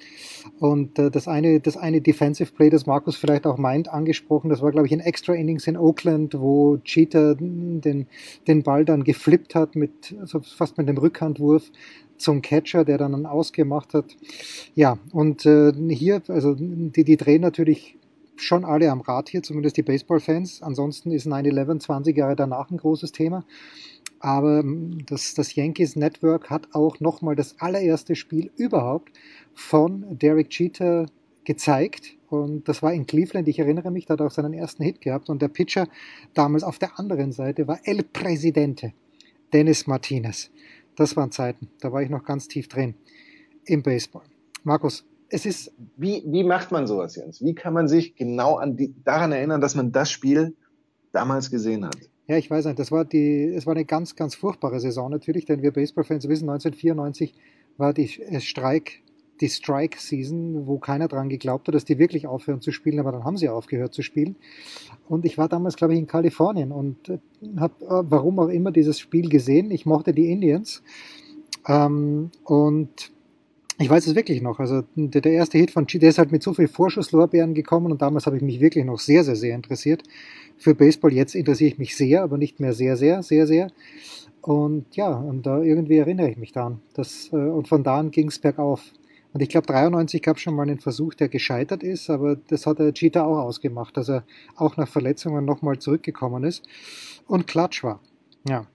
Und 0.59 0.99
äh, 0.99 1.11
das 1.11 1.27
eine, 1.29 1.61
das 1.61 1.77
eine 1.77 2.01
Defensive 2.01 2.53
Play, 2.53 2.71
das 2.71 2.87
Markus 2.87 3.17
vielleicht 3.17 3.47
auch 3.47 3.59
meint, 3.59 3.89
angesprochen, 3.89 4.51
das 4.51 4.63
war, 4.63 4.71
glaube 4.71 4.87
ich, 4.87 4.93
ein 4.93 5.01
Extra 5.01 5.35
Innings 5.35 5.67
in 5.67 5.77
Oakland, 5.77 6.35
wo 6.39 6.79
Cheater 6.85 7.35
den, 7.35 8.07
den 8.47 8.63
Ball 8.63 8.85
dann 8.85 9.05
geflippt 9.05 9.55
hat 9.55 9.75
mit, 9.75 10.15
also 10.21 10.41
fast 10.41 10.79
mit 10.79 10.89
dem 10.89 10.99
Rückhandwurf 10.99 11.71
zum 12.17 12.43
Catcher, 12.43 12.85
der 12.85 12.99
dann 12.99 13.27
ausgemacht 13.27 13.95
hat. 13.95 14.17
Ja, 14.75 14.99
und 15.13 15.47
äh, 15.47 15.73
hier, 15.91 16.23
also 16.29 16.55
die, 16.55 17.05
die 17.05 17.17
drehen 17.17 17.43
natürlich 17.43 17.97
schon 18.37 18.65
alle 18.65 18.91
am 18.91 19.01
Rad 19.01 19.29
hier, 19.29 19.43
zumindest 19.43 19.77
die 19.77 19.83
Baseball-Fans. 19.83 20.63
Ansonsten 20.63 21.11
ist 21.13 21.27
9-11 21.27 21.81
20 21.81 22.17
Jahre 22.17 22.37
danach 22.37 22.71
ein 22.71 22.77
großes 22.77 23.13
Thema. 23.13 23.45
Aber 24.21 24.61
ähm, 24.61 25.05
das, 25.07 25.35
das 25.35 25.55
Yankees 25.55 25.97
Network 25.97 26.51
hat 26.51 26.69
auch 26.73 27.01
nochmal 27.01 27.37
das 27.37 27.61
allererste 27.61 28.17
Spiel 28.17 28.51
überhaupt 28.57 29.13
von 29.55 30.19
Derek 30.19 30.59
Jeter 30.59 31.07
gezeigt. 31.45 32.17
Und 32.31 32.69
das 32.69 32.83
war 32.83 32.93
in 32.93 33.07
Cleveland, 33.07 33.47
ich 33.49 33.59
erinnere 33.59 33.91
mich, 33.91 34.07
da 34.07 34.15
hat 34.15 34.21
er 34.21 34.27
auch 34.27 34.33
seinen 34.33 34.55
ersten 34.55 34.83
Hit 34.83 35.01
gehabt. 35.01 35.29
Und 35.29 35.43
der 35.43 35.49
Pitcher 35.49 35.89
damals 36.33 36.65
auf 36.65 36.79
der 36.79 36.99
anderen 36.99 37.33
Seite 37.33 37.69
war 37.69 37.79
El 37.85 38.03
Presidente, 38.03 38.93
Dennis 39.53 39.87
Martinez 39.87 40.51
Das 40.97 41.17
waren 41.17 41.31
Zeiten. 41.31 41.69
Da 41.81 41.93
war 41.93 42.03
ich 42.03 42.11
noch 42.11 42.25
ganz 42.25 42.49
tief 42.49 42.69
drin 42.69 42.95
im 43.65 43.83
Baseball. 43.83 44.25
Markus, 44.63 45.05
es 45.29 45.47
ist. 45.47 45.73
Wie, 45.97 46.23
wie 46.27 46.45
macht 46.45 46.71
man 46.71 46.87
sowas, 46.87 47.17
Jens? 47.17 47.43
Wie 47.43 47.55
kann 47.55 47.75
man 47.75 47.89
sich 47.89 48.15
genau 48.15 48.57
an 48.57 48.77
die, 48.77 48.95
daran 49.05 49.33
erinnern, 49.33 49.61
dass 49.61 49.75
man 49.75 49.93
das 49.93 50.11
Spiel 50.11 50.55
damals 51.13 51.51
gesehen 51.51 51.85
hat? 51.85 51.97
Ja, 52.27 52.37
ich 52.37 52.51
weiß 52.51 52.65
nicht. 52.67 52.79
Das 52.79 52.91
war 52.91 53.05
die, 53.05 53.45
es 53.45 53.67
war 53.67 53.75
eine 53.75 53.85
ganz, 53.85 54.17
ganz 54.17 54.35
furchtbare 54.35 54.81
Saison 54.81 55.11
natürlich, 55.11 55.45
denn 55.45 55.63
wir 55.63 55.73
Baseballfans 55.73 56.29
wissen, 56.29 56.49
1994 56.49 57.35
war 57.77 57.93
die 57.93 58.09
Streik, 58.41 59.03
die 59.41 59.49
Strike-Season, 59.49 60.67
wo 60.67 60.79
keiner 60.79 61.09
dran 61.09 61.29
geglaubt 61.29 61.67
hat, 61.67 61.75
dass 61.75 61.85
die 61.85 61.99
wirklich 61.99 62.27
aufhören 62.27 62.61
zu 62.61 62.73
spielen, 62.73 63.01
aber 63.01 63.13
dann 63.13 63.25
haben 63.25 63.37
sie 63.37 63.49
aufgehört 63.49 63.93
zu 63.93 64.03
spielen. 64.03 64.37
Und 65.09 65.25
ich 65.25 65.39
war 65.39 65.49
damals, 65.49 65.77
glaube 65.77 65.95
ich, 65.95 65.99
in 65.99 66.07
Kalifornien 66.07 66.73
und 66.73 67.09
äh, 67.09 67.19
habe, 67.59 67.85
äh, 67.85 68.11
warum 68.11 68.39
auch 68.39 68.49
immer, 68.49 68.71
dieses 68.71 68.99
Spiel 68.99 69.29
gesehen. 69.29 69.71
Ich 69.71 69.87
mochte 69.87 70.13
die 70.13 70.31
Indians. 70.31 70.83
Ähm, 71.67 72.31
und 72.45 73.13
ich 73.79 73.91
weiß 73.91 74.07
es 74.07 74.15
wirklich 74.15 74.41
noch. 74.41 74.61
Also 74.61 74.83
der, 74.95 75.21
der 75.21 75.33
erste 75.33 75.59
Hit 75.59 75.73
von 75.73 75.87
G, 75.87 75.99
der 75.99 76.11
ist 76.11 76.19
halt 76.19 76.31
mit 76.31 76.43
so 76.43 76.55
viel 76.55 76.69
Vorschusslorbeeren 76.69 77.55
gekommen 77.55 77.91
und 77.91 78.03
damals 78.03 78.27
habe 78.27 78.37
ich 78.37 78.43
mich 78.43 78.61
wirklich 78.61 78.85
noch 78.85 79.01
sehr, 79.01 79.25
sehr, 79.25 79.37
sehr 79.37 79.55
interessiert 79.55 80.03
für 80.57 80.75
Baseball. 80.75 81.13
Jetzt 81.13 81.35
interessiere 81.35 81.73
ich 81.73 81.79
mich 81.79 81.97
sehr, 81.97 82.23
aber 82.23 82.39
nicht 82.39 82.61
mehr 82.61 82.73
sehr, 82.73 82.97
sehr, 82.97 83.23
sehr, 83.23 83.47
sehr. 83.47 83.71
Und 84.43 84.95
ja, 84.95 85.13
und 85.13 85.47
da 85.47 85.63
irgendwie 85.63 85.97
erinnere 85.97 86.31
ich 86.31 86.37
mich 86.37 86.53
daran. 86.53 86.81
Das, 86.93 87.31
äh, 87.33 87.37
und 87.37 87.67
von 87.67 87.83
da 87.83 87.99
an 87.99 88.11
ging 88.11 88.29
es 88.29 88.39
bergauf. 88.39 88.93
Und 89.35 89.43
ich 89.43 89.49
glaube, 89.49 89.67
93 89.67 90.23
gab 90.23 90.37
es 90.37 90.43
schon 90.43 90.55
mal 90.55 90.63
einen 90.63 90.79
Versuch, 90.79 91.13
der 91.15 91.29
gescheitert 91.29 91.83
ist, 91.83 92.09
aber 92.09 92.37
das 92.37 92.67
hat 92.67 92.79
der 92.79 92.95
Cheetah 92.95 93.25
auch 93.25 93.39
ausgemacht, 93.39 93.97
dass 93.97 94.09
er 94.09 94.25
auch 94.55 94.77
nach 94.77 94.89
Verletzungen 94.89 95.45
nochmal 95.45 95.81
zurückgekommen 95.81 96.45
ist 96.45 96.65
und 97.27 97.49
klatsch 97.49 97.83
war. 97.83 98.01
Ja. 98.49 98.67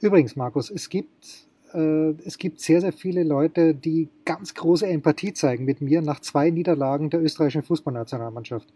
Übrigens, 0.00 0.34
Markus, 0.34 0.70
es 0.70 0.88
gibt 0.88 1.46
äh, 1.72 2.10
es 2.24 2.38
gibt 2.38 2.60
sehr, 2.60 2.80
sehr 2.80 2.92
viele 2.92 3.22
Leute, 3.22 3.74
die 3.74 4.08
ganz 4.24 4.54
große 4.54 4.88
Empathie 4.88 5.32
zeigen 5.32 5.64
mit 5.64 5.80
mir 5.80 6.02
nach 6.02 6.18
zwei 6.18 6.50
Niederlagen 6.50 7.08
der 7.08 7.22
österreichischen 7.22 7.62
Fußballnationalmannschaft. 7.62 8.68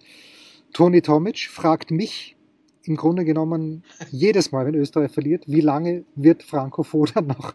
Toni 0.72 1.02
Tomic 1.02 1.48
fragt 1.50 1.90
mich 1.90 2.36
im 2.84 2.96
Grunde 2.96 3.24
genommen 3.24 3.82
jedes 4.10 4.52
Mal, 4.52 4.66
wenn 4.66 4.74
Österreich 4.74 5.10
verliert, 5.10 5.44
wie 5.46 5.60
lange 5.60 6.04
wird 6.14 6.42
Franco 6.42 6.82
Foda 6.82 7.20
noch, 7.20 7.54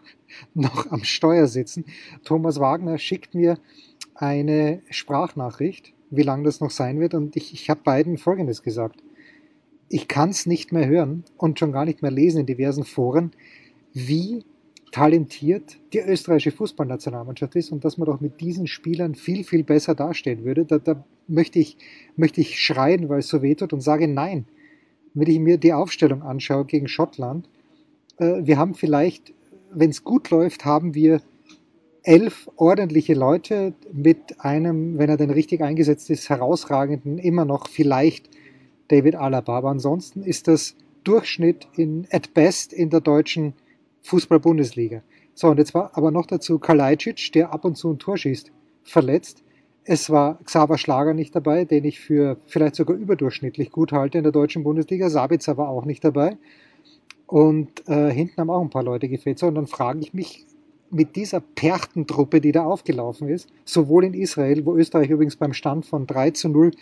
noch 0.54 0.90
am 0.90 1.04
Steuer 1.04 1.46
sitzen? 1.46 1.84
Thomas 2.24 2.60
Wagner 2.60 2.98
schickt 2.98 3.34
mir 3.34 3.58
eine 4.14 4.82
Sprachnachricht, 4.90 5.92
wie 6.10 6.22
lange 6.22 6.44
das 6.44 6.60
noch 6.60 6.70
sein 6.70 7.00
wird. 7.00 7.14
Und 7.14 7.36
ich, 7.36 7.52
ich 7.54 7.70
habe 7.70 7.80
beiden 7.82 8.18
Folgendes 8.18 8.62
gesagt. 8.62 9.02
Ich 9.88 10.08
kann 10.08 10.30
es 10.30 10.46
nicht 10.46 10.72
mehr 10.72 10.86
hören 10.86 11.24
und 11.36 11.58
schon 11.58 11.72
gar 11.72 11.84
nicht 11.84 12.02
mehr 12.02 12.10
lesen 12.10 12.40
in 12.40 12.46
diversen 12.46 12.84
Foren, 12.84 13.32
wie 13.92 14.44
talentiert 14.92 15.78
die 15.92 15.98
österreichische 15.98 16.52
Fußballnationalmannschaft 16.52 17.54
ist 17.56 17.72
und 17.72 17.84
dass 17.84 17.96
man 17.96 18.06
doch 18.06 18.20
mit 18.20 18.40
diesen 18.40 18.66
Spielern 18.66 19.14
viel, 19.14 19.44
viel 19.44 19.62
besser 19.62 19.94
dastehen 19.94 20.44
würde. 20.44 20.64
Da, 20.64 20.78
da 20.78 21.04
möchte, 21.28 21.58
ich, 21.58 21.76
möchte 22.16 22.40
ich 22.40 22.60
schreien, 22.60 23.08
weil 23.08 23.20
es 23.20 23.28
so 23.28 23.42
weh 23.42 23.54
tut 23.54 23.72
und 23.72 23.80
sage 23.80 24.08
nein. 24.08 24.46
Wenn 25.14 25.28
ich 25.28 25.40
mir 25.40 25.58
die 25.58 25.72
Aufstellung 25.72 26.22
anschaue 26.22 26.64
gegen 26.64 26.88
Schottland, 26.88 27.48
äh, 28.18 28.40
wir 28.42 28.58
haben 28.58 28.74
vielleicht, 28.74 29.32
wenn 29.72 29.90
es 29.90 30.04
gut 30.04 30.30
läuft, 30.30 30.64
haben 30.64 30.94
wir 30.94 31.20
elf 32.02 32.48
ordentliche 32.56 33.14
Leute 33.14 33.74
mit 33.92 34.40
einem, 34.40 34.98
wenn 34.98 35.10
er 35.10 35.16
denn 35.16 35.30
richtig 35.30 35.60
eingesetzt 35.60 36.10
ist, 36.10 36.28
herausragenden, 36.30 37.18
immer 37.18 37.44
noch 37.44 37.68
vielleicht 37.68 38.30
David 38.88 39.16
Alaba. 39.16 39.58
Aber 39.58 39.70
ansonsten 39.70 40.22
ist 40.22 40.48
das 40.48 40.76
Durchschnitt 41.04 41.68
in, 41.76 42.06
at 42.10 42.34
best 42.34 42.72
in 42.72 42.90
der 42.90 43.00
deutschen 43.00 43.54
Fußball-Bundesliga. 44.02 45.02
So, 45.34 45.48
und 45.48 45.58
jetzt 45.58 45.74
war 45.74 45.96
aber 45.96 46.10
noch 46.10 46.26
dazu 46.26 46.58
Kalajdzic, 46.58 47.32
der 47.32 47.52
ab 47.52 47.64
und 47.64 47.76
zu 47.76 47.90
ein 47.90 47.98
Tor 47.98 48.16
schießt, 48.16 48.50
verletzt. 48.82 49.42
Es 49.84 50.10
war 50.10 50.38
Xaver 50.44 50.78
Schlager 50.78 51.14
nicht 51.14 51.34
dabei, 51.34 51.64
den 51.64 51.84
ich 51.84 52.00
für 52.00 52.36
vielleicht 52.46 52.74
sogar 52.74 52.96
überdurchschnittlich 52.96 53.72
gut 53.72 53.92
halte 53.92 54.18
in 54.18 54.24
der 54.24 54.32
deutschen 54.32 54.62
Bundesliga. 54.62 55.08
Sabitzer 55.08 55.56
war 55.56 55.68
auch 55.68 55.84
nicht 55.84 56.04
dabei. 56.04 56.36
Und 57.26 57.88
äh, 57.88 58.10
hinten 58.10 58.40
haben 58.40 58.50
auch 58.50 58.60
ein 58.60 58.70
paar 58.70 58.82
Leute 58.82 59.08
gefehlt. 59.08 59.38
So, 59.38 59.46
und 59.46 59.54
dann 59.54 59.66
frage 59.66 60.00
ich 60.00 60.12
mich 60.12 60.46
mit 60.90 61.14
dieser 61.16 61.40
Perchtentruppe, 61.40 62.40
die 62.40 62.52
da 62.52 62.64
aufgelaufen 62.64 63.28
ist, 63.28 63.48
sowohl 63.64 64.04
in 64.04 64.14
Israel, 64.14 64.66
wo 64.66 64.76
Österreich 64.76 65.08
übrigens 65.08 65.36
beim 65.36 65.52
Stand 65.52 65.86
von 65.86 66.06
3 66.06 66.32
zu 66.32 66.48
0 66.48 66.72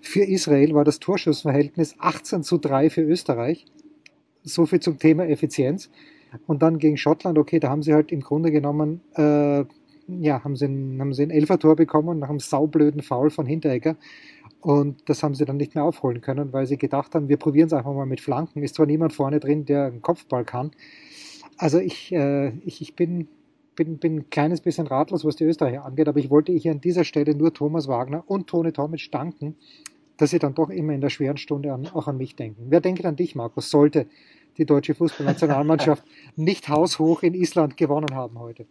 für 0.00 0.24
Israel 0.24 0.74
war 0.74 0.84
das 0.84 0.98
Torschussverhältnis 1.00 1.94
18 1.98 2.42
zu 2.42 2.56
3 2.56 2.90
für 2.90 3.02
Österreich. 3.02 3.66
So 4.42 4.64
viel 4.64 4.80
zum 4.80 4.98
Thema 4.98 5.26
Effizienz. 5.28 5.90
Und 6.46 6.62
dann 6.62 6.78
gegen 6.78 6.96
Schottland, 6.96 7.38
okay, 7.38 7.60
da 7.60 7.68
haben 7.68 7.82
sie 7.82 7.94
halt 7.94 8.12
im 8.12 8.20
Grunde 8.20 8.50
genommen, 8.50 9.00
äh, 9.14 9.64
ja, 10.08 10.42
haben 10.42 10.56
sie, 10.56 10.66
ein, 10.66 11.00
haben 11.00 11.12
sie 11.12 11.22
ein 11.22 11.30
Elfertor 11.30 11.76
bekommen 11.76 12.18
nach 12.18 12.30
einem 12.30 12.40
saublöden 12.40 13.02
Foul 13.02 13.30
von 13.30 13.46
Hinteregger. 13.46 13.96
Und 14.60 15.08
das 15.08 15.22
haben 15.22 15.34
sie 15.34 15.44
dann 15.44 15.56
nicht 15.56 15.74
mehr 15.74 15.84
aufholen 15.84 16.20
können, 16.20 16.52
weil 16.52 16.66
sie 16.66 16.78
gedacht 16.78 17.14
haben, 17.14 17.28
wir 17.28 17.36
probieren 17.36 17.68
es 17.68 17.72
einfach 17.72 17.92
mal 17.92 18.06
mit 18.06 18.20
Flanken. 18.20 18.62
Ist 18.62 18.74
zwar 18.74 18.86
niemand 18.86 19.12
vorne 19.12 19.38
drin, 19.38 19.64
der 19.64 19.86
einen 19.86 20.02
Kopfball 20.02 20.44
kann. 20.44 20.72
Also 21.58 21.78
ich, 21.78 22.12
äh, 22.12 22.48
ich, 22.64 22.80
ich 22.80 22.96
bin, 22.96 23.28
bin, 23.76 23.98
bin 23.98 24.16
ein 24.16 24.30
kleines 24.30 24.60
bisschen 24.60 24.86
ratlos, 24.86 25.24
was 25.24 25.36
die 25.36 25.44
Österreicher 25.44 25.84
angeht, 25.84 26.08
aber 26.08 26.18
ich 26.18 26.30
wollte 26.30 26.52
hier 26.52 26.72
an 26.72 26.80
dieser 26.80 27.04
Stelle 27.04 27.34
nur 27.34 27.52
Thomas 27.52 27.86
Wagner 27.86 28.24
und 28.26 28.48
Toni 28.48 28.72
Tomic 28.72 29.10
danken, 29.12 29.56
dass 30.16 30.30
sie 30.30 30.38
dann 30.38 30.54
doch 30.54 30.70
immer 30.70 30.92
in 30.92 31.00
der 31.00 31.10
schweren 31.10 31.36
Stunde 31.36 31.72
an, 31.72 31.86
auch 31.88 32.08
an 32.08 32.16
mich 32.16 32.34
denken. 32.34 32.66
Wer 32.68 32.80
denkt 32.80 33.04
an 33.04 33.16
dich, 33.16 33.36
Markus? 33.36 33.70
Sollte 33.70 34.06
die 34.56 34.66
deutsche 34.66 34.94
Fußballnationalmannschaft 34.94 36.04
nicht 36.36 36.68
haushoch 36.68 37.22
in 37.22 37.34
Island 37.34 37.76
gewonnen 37.76 38.14
haben 38.14 38.38
heute. 38.38 38.66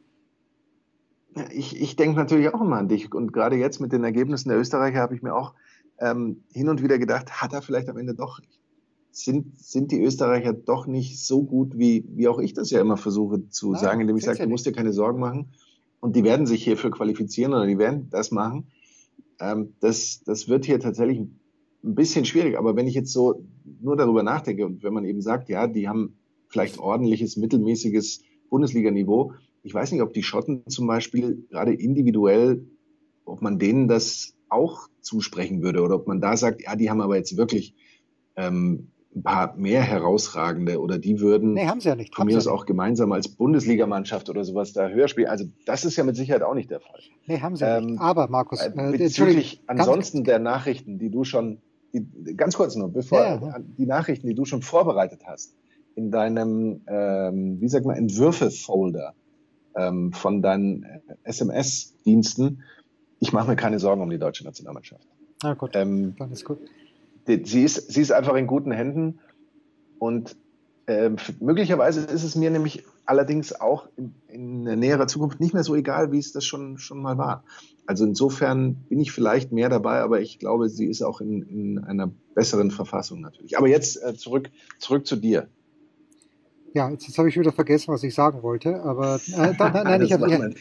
Ich, 1.51 1.79
ich 1.79 1.95
denke 1.95 2.17
natürlich 2.17 2.53
auch 2.53 2.61
immer 2.61 2.77
an 2.77 2.87
dich. 2.87 3.13
Und 3.13 3.33
gerade 3.33 3.55
jetzt 3.55 3.79
mit 3.79 3.91
den 3.91 4.03
Ergebnissen 4.03 4.49
der 4.49 4.59
Österreicher 4.59 4.99
habe 4.99 5.15
ich 5.15 5.21
mir 5.21 5.35
auch 5.35 5.53
ähm, 5.99 6.43
hin 6.51 6.69
und 6.69 6.83
wieder 6.83 6.99
gedacht, 6.99 7.41
hat 7.41 7.53
er 7.53 7.61
vielleicht 7.61 7.89
am 7.89 7.97
Ende 7.97 8.13
doch, 8.13 8.39
sind, 9.11 9.59
sind 9.59 9.91
die 9.91 10.01
Österreicher 10.01 10.53
doch 10.53 10.85
nicht 10.85 11.23
so 11.23 11.43
gut, 11.43 11.77
wie, 11.77 12.05
wie 12.09 12.27
auch 12.27 12.39
ich 12.39 12.53
das 12.53 12.69
ja 12.69 12.81
immer 12.81 12.97
versuche 12.97 13.49
zu 13.49 13.71
Nein, 13.71 13.81
sagen, 13.81 14.01
indem 14.01 14.17
ich 14.17 14.23
sage, 14.23 14.43
du 14.43 14.49
musst 14.49 14.65
dir 14.65 14.73
keine 14.73 14.93
Sorgen 14.93 15.19
machen. 15.19 15.53
Und 15.99 16.15
die 16.15 16.23
werden 16.23 16.45
sich 16.45 16.63
hierfür 16.63 16.91
qualifizieren 16.91 17.53
oder 17.53 17.65
die 17.65 17.79
werden 17.79 18.09
das 18.11 18.31
machen. 18.31 18.67
Ähm, 19.39 19.73
das, 19.79 20.21
das 20.25 20.47
wird 20.47 20.65
hier 20.65 20.79
tatsächlich 20.79 21.19
ein 21.19 21.95
bisschen 21.95 22.25
schwierig. 22.25 22.57
Aber 22.57 22.75
wenn 22.75 22.87
ich 22.87 22.93
jetzt 22.93 23.11
so 23.11 23.43
nur 23.81 23.97
darüber 23.97 24.23
nachdenke 24.23 24.65
und 24.65 24.83
wenn 24.83 24.93
man 24.93 25.05
eben 25.05 25.21
sagt, 25.21 25.49
ja, 25.49 25.67
die 25.67 25.87
haben 25.87 26.15
vielleicht 26.47 26.79
ordentliches, 26.79 27.37
mittelmäßiges 27.37 28.21
Bundesliga-Niveau, 28.49 29.33
ich 29.67 29.73
weiß 29.73 29.91
nicht, 29.91 30.01
ob 30.01 30.13
die 30.13 30.23
Schotten 30.23 30.63
zum 30.67 30.87
Beispiel 30.87 31.45
gerade 31.49 31.73
individuell, 31.73 32.65
ob 33.25 33.41
man 33.41 33.59
denen 33.59 33.89
das 33.89 34.33
auch 34.47 34.87
zusprechen 35.01 35.61
würde 35.61 35.81
oder 35.81 35.95
ob 35.95 36.07
man 36.07 36.21
da 36.21 36.37
sagt, 36.37 36.63
ja, 36.63 36.77
die 36.77 36.89
haben 36.89 37.01
aber 37.01 37.17
jetzt 37.17 37.35
wirklich 37.35 37.75
ähm, 38.37 38.91
ein 39.13 39.23
paar 39.23 39.57
mehr 39.57 39.81
herausragende 39.81 40.79
oder 40.79 40.97
die 40.99 41.19
würden 41.19 41.53
nee, 41.53 41.67
haben 41.67 41.81
sie 41.81 41.89
ja 41.89 41.95
nicht. 41.95 42.15
von 42.15 42.27
mir 42.27 42.37
aus 42.37 42.47
auch 42.47 42.65
gemeinsam 42.65 43.11
als 43.11 43.27
Bundesligamannschaft 43.27 44.29
oder 44.29 44.45
sowas 44.45 44.71
da 44.71 44.87
höher 44.87 45.09
spielen. 45.09 45.27
Also 45.27 45.43
das 45.65 45.83
ist 45.83 45.97
ja 45.97 46.05
mit 46.05 46.15
Sicherheit 46.15 46.43
auch 46.43 46.53
nicht 46.53 46.71
der 46.71 46.79
Fall. 46.79 47.01
Nee, 47.25 47.41
haben 47.41 47.57
sie 47.57 47.65
ähm, 47.65 47.85
nicht. 47.87 47.99
Aber 47.99 48.29
Markus, 48.29 48.61
äh, 48.61 48.71
äh 48.73 48.97
bezüglich 48.97 49.61
ansonsten 49.67 50.23
der 50.23 50.39
Nachrichten, 50.39 50.97
die 50.97 51.09
du 51.09 51.25
schon 51.25 51.57
die, 51.93 52.05
ganz 52.37 52.55
kurz 52.55 52.73
nur, 52.77 52.87
bevor 52.87 53.19
ja, 53.19 53.35
ja. 53.35 53.59
die 53.59 53.85
Nachrichten, 53.85 54.27
die 54.27 54.35
du 54.35 54.45
schon 54.45 54.61
vorbereitet 54.61 55.23
hast, 55.25 55.55
in 55.95 56.09
deinem, 56.09 56.83
ähm, 56.87 57.59
wie 57.59 57.67
sagt 57.67 57.85
man, 57.85 57.97
Entwürfe-Folder 57.97 59.13
ähm, 59.77 60.11
von 60.11 60.41
deinen 60.41 60.85
SMS-Diensten, 61.23 62.63
ich 63.19 63.33
mache 63.33 63.49
mir 63.49 63.55
keine 63.55 63.79
Sorgen 63.79 64.01
um 64.01 64.09
die 64.09 64.19
deutsche 64.19 64.43
Nationalmannschaft. 64.43 65.07
Ah, 65.43 65.53
gut. 65.53 65.71
Ähm, 65.73 66.15
Dann 66.17 66.31
ist 66.31 66.45
gut. 66.45 66.59
Die, 67.27 67.43
sie, 67.45 67.63
ist, 67.63 67.91
sie 67.91 68.01
ist 68.01 68.11
einfach 68.11 68.35
in 68.35 68.47
guten 68.47 68.71
Händen 68.71 69.19
und 69.99 70.35
äh, 70.87 71.11
möglicherweise 71.39 72.01
ist 72.01 72.23
es 72.23 72.35
mir 72.35 72.49
nämlich 72.49 72.83
allerdings 73.05 73.53
auch 73.53 73.89
in, 73.97 74.65
in 74.67 74.79
näherer 74.79 75.07
Zukunft 75.07 75.39
nicht 75.39 75.53
mehr 75.53 75.63
so 75.63 75.75
egal, 75.75 76.11
wie 76.11 76.19
es 76.19 76.31
das 76.31 76.45
schon, 76.45 76.77
schon 76.77 77.01
mal 77.01 77.17
war. 77.17 77.43
Also 77.85 78.05
insofern 78.05 78.75
bin 78.89 78.99
ich 78.99 79.11
vielleicht 79.11 79.51
mehr 79.51 79.69
dabei, 79.69 79.99
aber 79.99 80.21
ich 80.21 80.39
glaube, 80.39 80.69
sie 80.69 80.87
ist 80.87 81.01
auch 81.01 81.21
in, 81.21 81.43
in 81.43 81.79
einer 81.79 82.11
besseren 82.35 82.71
Verfassung 82.71 83.21
natürlich. 83.21 83.57
Aber 83.57 83.67
jetzt 83.67 84.01
äh, 84.03 84.13
zurück, 84.15 84.49
zurück 84.79 85.05
zu 85.05 85.15
dir. 85.15 85.47
Ja, 86.73 86.89
jetzt, 86.89 87.07
jetzt 87.07 87.17
habe 87.17 87.29
ich 87.29 87.39
wieder 87.39 87.51
vergessen, 87.51 87.93
was 87.93 88.03
ich 88.03 88.13
sagen 88.13 88.43
wollte, 88.43 88.81
aber 88.83 89.19
äh, 89.27 89.53
da, 89.57 89.69
nein, 89.69 89.83
nein, 89.83 90.01
ich 90.01 90.13
habe 90.13 90.53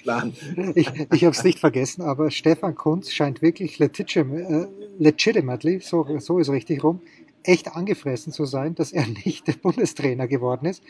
ich, 0.74 0.90
ich 1.12 1.22
es 1.22 1.44
nicht 1.44 1.58
vergessen, 1.58 2.02
aber 2.02 2.30
Stefan 2.30 2.74
Kunz 2.74 3.10
scheint 3.10 3.42
wirklich 3.42 3.78
legitim, 3.78 4.34
äh, 4.34 4.66
legitimately, 4.98 5.80
so, 5.80 6.06
so 6.18 6.38
ist 6.38 6.48
richtig 6.48 6.82
rum, 6.84 7.00
echt 7.42 7.74
angefressen 7.74 8.32
zu 8.32 8.44
sein, 8.44 8.74
dass 8.74 8.92
er 8.92 9.06
nicht 9.24 9.46
der 9.46 9.54
Bundestrainer 9.54 10.26
geworden 10.26 10.66
ist. 10.66 10.82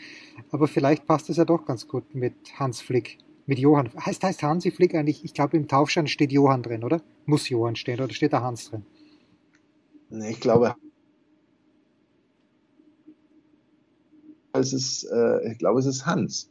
Aber 0.51 0.67
vielleicht 0.67 1.05
passt 1.05 1.29
es 1.29 1.37
ja 1.37 1.45
doch 1.45 1.65
ganz 1.65 1.87
gut 1.87 2.15
mit 2.15 2.33
Hans 2.57 2.81
Flick 2.81 3.17
mit 3.47 3.59
Johann. 3.59 3.89
Heißt, 4.05 4.23
heißt 4.23 4.43
Hansi 4.43 4.71
Flick 4.71 4.93
eigentlich, 4.93 5.23
ich 5.23 5.33
glaube 5.33 5.57
im 5.57 5.67
Taufschein 5.67 6.07
steht 6.07 6.31
Johann 6.31 6.63
drin, 6.63 6.83
oder? 6.83 7.01
Muss 7.25 7.49
Johann 7.49 7.75
stehen 7.75 7.99
oder 8.01 8.13
steht 8.13 8.33
da 8.33 8.41
Hans 8.41 8.69
drin? 8.69 8.85
Nee, 10.09 10.31
ich 10.31 10.39
glaube, 10.39 10.75
es 14.59 14.73
ist, 14.73 15.03
äh, 15.03 15.51
ich 15.51 15.57
glaube, 15.57 15.79
es 15.79 15.85
ist 15.85 16.05
Hans. 16.05 16.49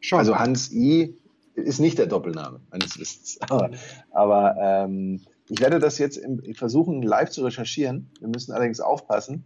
Schon. 0.00 0.18
Also 0.18 0.38
Hans 0.38 0.72
I 0.72 1.16
ist 1.54 1.80
nicht 1.80 1.98
der 1.98 2.06
Doppelname 2.06 2.60
meines 2.70 2.98
Wissens. 2.98 3.38
Aber, 3.48 3.70
aber 4.10 4.56
ähm, 4.60 5.20
ich 5.48 5.60
werde 5.60 5.78
das 5.78 5.98
jetzt 5.98 6.16
im, 6.16 6.42
versuchen, 6.54 7.02
live 7.02 7.30
zu 7.30 7.44
recherchieren. 7.44 8.10
Wir 8.18 8.28
müssen 8.28 8.52
allerdings 8.52 8.80
aufpassen, 8.80 9.44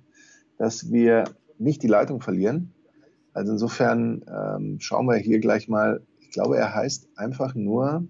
dass 0.57 0.91
wir 0.91 1.25
nicht 1.59 1.83
die 1.83 1.89
Leitung 1.89 2.21
verlieren. 2.21 2.73
Also 3.33 3.53
insofern 3.53 4.25
ähm, 4.29 4.81
schauen 4.81 5.07
wir 5.07 5.17
hier 5.17 5.39
gleich 5.39 5.69
mal. 5.69 6.03
Ich 6.21 6.31
glaube, 6.31 6.57
er 6.57 6.75
heißt 6.75 7.09
einfach 7.17 7.55
nur 7.55 8.07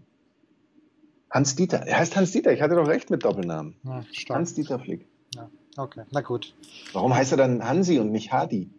Hans 1.30 1.54
Dieter. 1.56 1.86
Er 1.86 1.98
heißt 1.98 2.16
Hans 2.16 2.32
Dieter. 2.32 2.52
Ich 2.52 2.62
hatte 2.62 2.74
doch 2.74 2.88
recht 2.88 3.10
mit 3.10 3.24
Doppelnamen. 3.24 3.74
Ja, 3.84 4.04
Hans 4.30 4.54
Dieter 4.54 4.78
Flick. 4.78 5.06
Ja, 5.34 5.50
okay, 5.76 6.04
na 6.10 6.20
gut. 6.20 6.54
Warum 6.92 7.14
heißt 7.14 7.32
er 7.32 7.38
dann 7.38 7.66
Hansi 7.66 7.98
und 7.98 8.10
nicht 8.10 8.32
Hardy? 8.32 8.70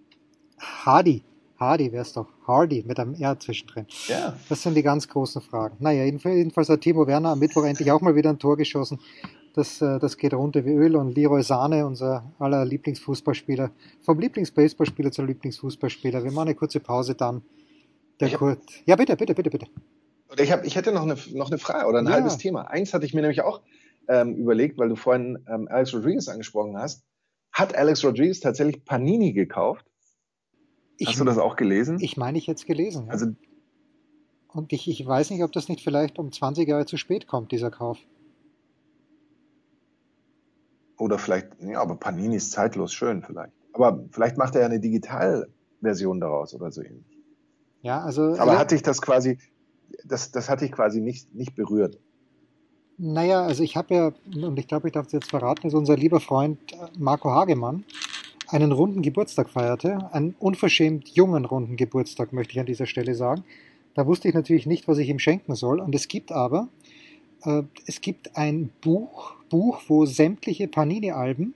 Hardy. 0.60 1.24
Hardy 1.60 1.92
wäre 1.92 2.04
es 2.04 2.14
doch. 2.14 2.28
Hardy 2.48 2.84
mit 2.88 3.00
einem 3.00 3.16
R 3.16 3.38
zwischendrin. 3.40 3.86
Ja. 4.08 4.38
Das 4.48 4.64
sind 4.64 4.76
die 4.76 4.84
ganz 4.84 5.08
großen 5.08 5.42
Fragen. 5.42 5.76
Naja, 5.80 6.06
jedenfalls 6.06 6.70
hat 6.70 6.82
Timo 6.82 7.06
Werner 7.06 7.30
am 7.30 7.40
Mittwoch 7.40 7.66
endlich 7.66 7.92
auch 7.92 8.02
mal 8.02 8.16
wieder 8.16 8.30
ein 8.30 8.40
Tor 8.40 8.56
geschossen. 8.56 9.00
Das, 9.56 9.82
äh, 9.82 10.00
das 10.00 10.18
geht 10.18 10.34
runter 10.34 10.64
wie 10.64 10.72
Öl 10.72 10.96
und 10.96 11.16
Leroy 11.16 11.44
Sahne, 11.44 11.86
unser 11.86 12.32
aller 12.40 12.64
Lieblingsfußballspieler, 12.66 13.72
vom 14.04 14.20
Lieblingsbaseballspieler 14.20 15.12
zum 15.12 15.28
Lieblingsfußballspieler. 15.28 16.24
Wir 16.24 16.32
machen 16.32 16.50
eine 16.50 16.56
kurze 16.56 16.80
Pause 16.80 17.16
dann. 17.16 17.42
Der 18.20 18.30
Kurt. 18.32 18.60
Ja, 18.86 18.96
bitte, 18.96 19.16
bitte, 19.16 19.34
bitte, 19.34 19.50
bitte. 19.50 19.68
Ich, 20.38 20.52
hab, 20.52 20.66
ich 20.66 20.76
hätte 20.76 20.92
noch 20.92 21.04
eine, 21.04 21.16
noch 21.34 21.50
eine 21.50 21.58
Frage 21.58 21.88
oder 21.88 22.00
ein 22.00 22.06
ja. 22.06 22.12
halbes 22.12 22.38
Thema. 22.38 22.70
Eins 22.70 22.94
hatte 22.94 23.06
ich 23.06 23.14
mir 23.14 23.22
nämlich 23.22 23.42
auch 23.42 23.62
ähm, 24.08 24.36
überlegt, 24.36 24.78
weil 24.78 24.90
du 24.90 24.96
vorhin 24.96 25.40
ähm, 25.48 25.68
Alex 25.70 25.94
Rodriguez 25.94 26.28
angesprochen 26.28 26.78
hast. 26.78 27.04
Hat 27.52 27.76
Alex 27.76 28.04
Rodriguez 28.04 28.40
tatsächlich 28.40 28.86
Panini 28.86 29.34
gekauft? 29.34 29.86
Ich, 31.00 31.08
Hast 31.08 31.20
du 31.20 31.24
das 31.24 31.38
auch 31.38 31.56
gelesen? 31.56 31.98
Ich 32.02 32.18
meine, 32.18 32.38
ich 32.38 32.50
es 32.50 32.66
gelesen. 32.66 33.06
Ja. 33.06 33.14
Also, 33.14 33.28
und 34.50 34.74
ich, 34.74 34.90
ich 34.90 35.06
weiß 35.06 35.30
nicht, 35.30 35.44
ob 35.44 35.52
das 35.54 35.70
nicht 35.70 35.82
vielleicht 35.82 36.20
um 36.20 36.32
20 36.32 36.68
Jahre 36.68 36.86
zu 36.86 36.98
spät 36.98 37.26
kommt, 37.26 37.54
dieser 37.54 37.72
Kauf. 37.72 37.98
Oder 40.98 41.18
vielleicht, 41.18 41.48
ja, 41.62 41.80
aber 41.82 41.96
Panini 41.96 42.36
ist 42.36 42.52
zeitlos 42.52 42.94
schön 42.94 43.24
vielleicht. 43.24 43.54
Aber 43.72 44.04
vielleicht 44.12 44.38
macht 44.38 44.56
er 44.56 44.62
ja 44.62 44.68
eine 44.68 44.82
Digitalversion 44.82 46.20
daraus 46.20 46.54
oder 46.54 46.70
so 46.70 46.84
ähnlich. 46.84 47.18
Ja, 47.82 48.02
also. 48.02 48.36
Aber 48.38 48.54
ja, 48.54 48.60
hatte 48.60 48.76
ich 48.76 48.82
das 48.82 49.02
quasi, 49.02 49.38
das, 50.04 50.32
das 50.32 50.50
hatte 50.50 50.66
ich 50.66 50.74
quasi 50.74 51.00
nicht, 51.00 51.34
nicht 51.34 51.56
berührt. 51.56 51.98
Naja, 52.98 53.44
also 53.44 53.64
ich 53.64 53.78
habe 53.78 53.96
ja, 53.96 54.12
und 54.46 54.60
ich 54.60 54.68
glaube, 54.68 54.90
ich 54.90 54.94
darf 54.94 55.06
es 55.06 55.14
jetzt 55.14 55.30
verraten, 55.30 55.66
ist 55.66 55.74
unser 55.74 55.96
lieber 55.96 56.20
Freund 56.20 56.60
äh, 56.74 56.76
Marco 56.98 57.30
Hagemann 57.32 57.86
einen 58.52 58.72
runden 58.72 59.02
Geburtstag 59.02 59.50
feierte, 59.50 60.14
einen 60.14 60.36
unverschämt 60.40 61.10
jungen 61.10 61.46
runden 61.46 61.76
Geburtstag, 61.76 62.34
möchte 62.34 62.54
ich 62.54 62.60
an 62.60 62.66
dieser 62.66 62.88
Stelle 62.88 63.16
sagen. 63.16 63.44
Da 63.94 64.08
wusste 64.08 64.28
ich 64.28 64.34
natürlich 64.34 64.66
nicht, 64.66 64.88
was 64.88 64.98
ich 64.98 65.10
ihm 65.10 65.20
schenken 65.20 65.56
soll. 65.56 65.80
Und 65.80 65.94
es 65.94 66.08
gibt 66.08 66.32
aber, 66.32 66.70
äh, 67.44 67.64
es 67.86 68.02
gibt 68.02 68.36
ein 68.38 68.72
Buch, 68.82 69.36
Buch, 69.50 69.82
wo 69.88 70.06
sämtliche 70.06 70.68
Panini-Alben 70.68 71.54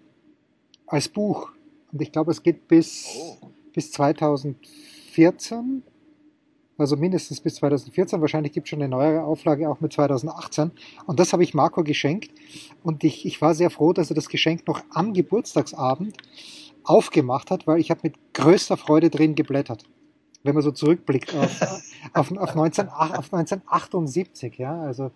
als 0.88 1.10
Buch, 1.10 1.52
und 1.92 2.02
ich 2.02 2.12
glaube, 2.12 2.32
es 2.32 2.42
geht 2.44 2.68
bis, 2.68 3.08
oh. 3.18 3.38
bis 3.74 3.92
2014, 3.92 5.84
also 6.78 6.98
mindestens 6.98 7.40
bis 7.40 7.56
2014, 7.56 8.20
wahrscheinlich 8.20 8.52
gibt 8.52 8.66
es 8.66 8.70
schon 8.70 8.82
eine 8.82 8.90
neuere 8.90 9.24
Auflage 9.24 9.70
auch 9.70 9.80
mit 9.80 9.94
2018. 9.94 10.72
Und 11.06 11.20
das 11.20 11.34
habe 11.34 11.44
ich 11.44 11.54
Marco 11.54 11.84
geschenkt. 11.84 12.32
Und 12.84 13.04
ich, 13.04 13.28
ich 13.28 13.42
war 13.42 13.54
sehr 13.54 13.70
froh, 13.70 13.94
dass 13.94 14.10
er 14.10 14.16
das 14.16 14.28
Geschenk 14.28 14.68
noch 14.68 14.82
am 14.90 15.14
Geburtstagsabend 15.14 16.18
aufgemacht 16.84 17.52
hat, 17.52 17.68
weil 17.68 17.80
ich 17.80 17.92
habe 17.92 18.02
mit 18.04 18.16
größter 18.34 18.78
Freude 18.78 19.10
drin 19.10 19.36
geblättert. 19.36 19.86
Wenn 20.44 20.56
man 20.56 20.64
so 20.64 20.72
zurückblickt 20.72 21.36
auf, 21.36 21.62
auf, 22.14 22.32
auf, 22.38 22.56
19, 22.56 22.90
auf 22.90 23.34
1978, 23.34 24.58
ja, 24.58 24.78
also 24.82 25.12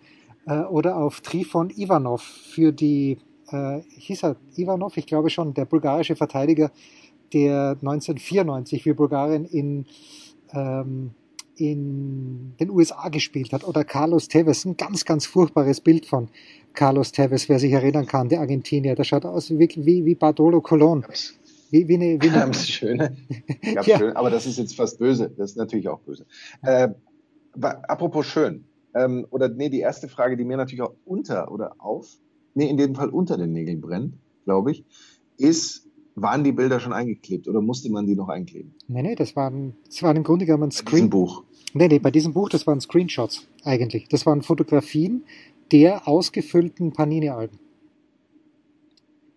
äh, 0.46 0.60
oder 0.60 0.96
auf 0.96 1.20
Trifon 1.20 1.70
Ivanov 1.70 2.22
für 2.22 2.72
die, 2.72 3.18
äh, 3.50 3.80
hieß 3.96 4.24
er 4.24 4.36
Ivanov, 4.56 4.96
ich 4.96 5.06
glaube 5.06 5.30
schon, 5.30 5.54
der 5.54 5.66
bulgarische 5.66 6.16
Verteidiger, 6.16 6.70
der 7.32 7.76
1994 7.80 8.82
für 8.82 8.94
Bulgarien 8.94 9.44
in, 9.44 9.86
ähm, 10.52 11.10
in 11.56 12.54
den 12.58 12.70
USA 12.70 13.08
gespielt 13.08 13.52
hat. 13.52 13.66
Oder 13.66 13.84
Carlos 13.84 14.28
Tevez, 14.28 14.64
ein 14.64 14.76
ganz, 14.76 15.04
ganz 15.04 15.26
furchtbares 15.26 15.80
Bild 15.80 16.06
von 16.06 16.28
Carlos 16.72 17.12
Tevez, 17.12 17.48
wer 17.48 17.58
sich 17.58 17.72
erinnern 17.72 18.06
kann, 18.06 18.28
der 18.28 18.40
Argentinier. 18.40 18.94
Der 18.94 19.04
schaut 19.04 19.26
aus 19.26 19.50
wie, 19.50 19.58
wie, 19.58 20.04
wie 20.04 20.14
Bartolo 20.14 20.60
Colon. 20.60 21.04
Wie, 21.70 21.86
wie 21.88 21.94
eine, 21.94 22.22
wie 22.22 22.28
eine 22.28 22.38
Ganz 22.38 22.66
schöne. 22.68 23.16
Ganz 23.74 23.86
ja. 23.86 23.98
schön. 23.98 24.16
Aber 24.16 24.30
das 24.30 24.46
ist 24.46 24.58
jetzt 24.58 24.76
fast 24.76 24.98
böse. 24.98 25.30
Das 25.36 25.50
ist 25.50 25.56
natürlich 25.56 25.88
auch 25.88 26.00
böse. 26.00 26.26
Äh, 26.62 26.88
apropos 27.60 28.26
schön. 28.26 28.64
Ähm, 28.94 29.26
oder 29.30 29.48
nee, 29.48 29.68
die 29.68 29.80
erste 29.80 30.08
Frage, 30.08 30.36
die 30.36 30.44
mir 30.44 30.56
natürlich 30.56 30.82
auch 30.82 30.94
unter 31.04 31.52
oder 31.52 31.74
auf, 31.78 32.18
nee, 32.54 32.68
in 32.68 32.76
dem 32.76 32.94
Fall 32.94 33.10
unter 33.10 33.36
den 33.36 33.52
Nägeln 33.52 33.80
brennt, 33.80 34.14
glaube 34.44 34.72
ich, 34.72 34.84
ist, 35.36 35.86
waren 36.14 36.42
die 36.42 36.52
Bilder 36.52 36.80
schon 36.80 36.92
eingeklebt 36.92 37.48
oder 37.48 37.60
musste 37.60 37.90
man 37.90 38.06
die 38.06 38.16
noch 38.16 38.28
einkleben? 38.28 38.74
Nee, 38.88 39.02
nee, 39.02 39.14
das 39.14 39.36
waren, 39.36 39.76
das 39.86 40.02
waren 40.02 40.16
im 40.16 40.24
Grunde 40.24 40.46
genommen 40.46 40.70
Screen. 40.70 40.86
Bei 40.86 40.96
diesem 40.96 41.10
Buch. 41.10 41.44
Nee, 41.74 41.88
nee, 41.88 41.98
bei 41.98 42.10
diesem 42.10 42.32
Buch, 42.32 42.48
das 42.48 42.66
waren 42.66 42.80
Screenshots 42.80 43.46
eigentlich. 43.62 44.08
Das 44.08 44.24
waren 44.24 44.42
Fotografien 44.42 45.24
der 45.70 46.08
ausgefüllten 46.08 46.92
Panini-Alben. 46.92 47.58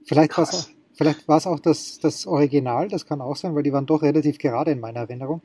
Vielleicht 0.06 0.38
war 0.38 0.46
es 0.46 0.74
Vielleicht 1.02 1.28
war 1.28 1.38
es 1.38 1.48
auch 1.48 1.60
das, 1.60 1.98
das 1.98 2.28
Original, 2.28 2.88
das 2.88 3.08
kann 3.08 3.22
auch 3.22 3.36
sein, 3.36 3.56
weil 3.56 3.64
die 3.64 3.74
waren 3.74 3.88
doch 3.88 4.04
relativ 4.04 4.38
gerade 4.38 4.70
in 4.70 4.80
meiner 4.80 5.00
Erinnerung. 5.00 5.42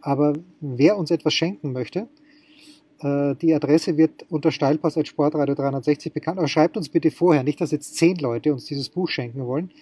Aber 0.00 0.34
wer 0.60 0.96
uns 0.96 1.10
etwas 1.10 1.34
schenken 1.34 1.72
möchte, 1.72 2.06
äh, 3.00 3.34
die 3.34 3.52
Adresse 3.52 3.96
wird 3.96 4.24
unter 4.30 4.52
Steilpass 4.52 4.96
als 4.96 5.08
Sportradio 5.08 5.56
360 5.56 6.12
bekannt. 6.12 6.38
Aber 6.38 6.46
schreibt 6.46 6.76
uns 6.76 6.88
bitte 6.88 7.10
vorher, 7.10 7.42
nicht, 7.42 7.60
dass 7.60 7.72
jetzt 7.72 7.96
zehn 7.96 8.16
Leute 8.18 8.52
uns 8.52 8.66
dieses 8.66 8.90
Buch 8.90 9.08
schenken 9.08 9.44
wollen. 9.44 9.72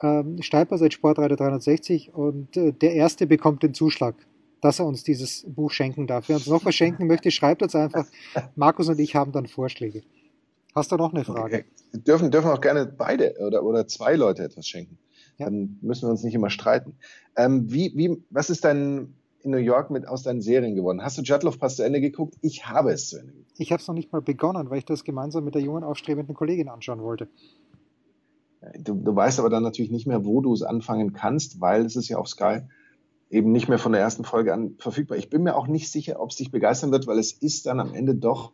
Ähm, 0.00 0.40
Steilpass 0.40 0.80
als 0.80 0.94
Sportradio 0.94 1.36
360 1.36 2.14
und 2.14 2.56
äh, 2.56 2.72
der 2.72 2.94
Erste 2.94 3.26
bekommt 3.26 3.62
den 3.62 3.74
Zuschlag, 3.74 4.14
dass 4.62 4.78
er 4.78 4.86
uns 4.86 5.04
dieses 5.04 5.44
Buch 5.46 5.70
schenken 5.70 6.06
darf. 6.06 6.30
Wer 6.30 6.36
uns 6.36 6.46
noch 6.46 6.64
was 6.64 6.74
schenken 6.74 7.06
möchte, 7.06 7.30
schreibt 7.30 7.62
uns 7.62 7.74
einfach. 7.74 8.06
Markus 8.56 8.88
und 8.88 8.98
ich 9.00 9.14
haben 9.16 9.32
dann 9.32 9.48
Vorschläge. 9.48 10.02
Hast 10.76 10.92
du 10.92 10.96
noch 10.96 11.14
eine 11.14 11.24
Frage? 11.24 11.64
Okay. 11.92 12.00
Dürfen, 12.02 12.30
dürfen 12.30 12.50
auch 12.50 12.60
gerne 12.60 12.84
beide 12.84 13.34
oder, 13.44 13.64
oder 13.64 13.88
zwei 13.88 14.14
Leute 14.14 14.44
etwas 14.44 14.68
schenken. 14.68 14.98
Ja. 15.38 15.46
Dann 15.46 15.78
müssen 15.80 16.06
wir 16.06 16.10
uns 16.10 16.22
nicht 16.22 16.34
immer 16.34 16.50
streiten. 16.50 16.98
Ähm, 17.34 17.72
wie, 17.72 17.92
wie, 17.96 18.22
was 18.28 18.50
ist 18.50 18.64
dein 18.64 19.14
in 19.42 19.52
New 19.52 19.58
York 19.58 19.90
mit 19.90 20.06
aus 20.06 20.22
deinen 20.22 20.42
Serien 20.42 20.74
geworden? 20.74 21.02
Hast 21.02 21.16
du 21.16 21.22
Jutlov 21.22 21.58
Pass 21.58 21.76
zu 21.76 21.84
Ende 21.84 22.00
geguckt? 22.00 22.34
Ich 22.42 22.66
habe 22.66 22.92
es 22.92 23.08
zu 23.08 23.18
Ende 23.18 23.32
geguckt. 23.32 23.54
Ich 23.58 23.72
habe 23.72 23.80
es 23.80 23.88
noch 23.88 23.94
nicht 23.94 24.12
mal 24.12 24.20
begonnen, 24.20 24.68
weil 24.68 24.78
ich 24.78 24.84
das 24.84 25.04
gemeinsam 25.04 25.44
mit 25.44 25.54
der 25.54 25.62
jungen 25.62 25.82
aufstrebenden 25.82 26.34
Kollegin 26.34 26.68
anschauen 26.68 27.00
wollte. 27.00 27.28
Du, 28.78 28.94
du 28.94 29.16
weißt 29.16 29.38
aber 29.38 29.48
dann 29.48 29.62
natürlich 29.62 29.90
nicht 29.90 30.06
mehr, 30.06 30.24
wo 30.26 30.40
du 30.42 30.52
es 30.52 30.62
anfangen 30.62 31.12
kannst, 31.12 31.60
weil 31.60 31.86
es 31.86 31.96
ist 31.96 32.08
ja 32.08 32.18
auf 32.18 32.28
Sky 32.28 32.62
eben 33.30 33.52
nicht 33.52 33.68
mehr 33.68 33.78
von 33.78 33.92
der 33.92 34.00
ersten 34.00 34.24
Folge 34.24 34.52
an 34.52 34.74
verfügbar. 34.78 35.16
Ich 35.16 35.30
bin 35.30 35.42
mir 35.42 35.56
auch 35.56 35.68
nicht 35.68 35.90
sicher, 35.90 36.20
ob 36.20 36.30
es 36.30 36.36
dich 36.36 36.50
begeistern 36.50 36.92
wird, 36.92 37.06
weil 37.06 37.18
es 37.18 37.32
ist 37.32 37.66
dann 37.66 37.80
am 37.80 37.94
Ende 37.94 38.14
doch 38.14 38.52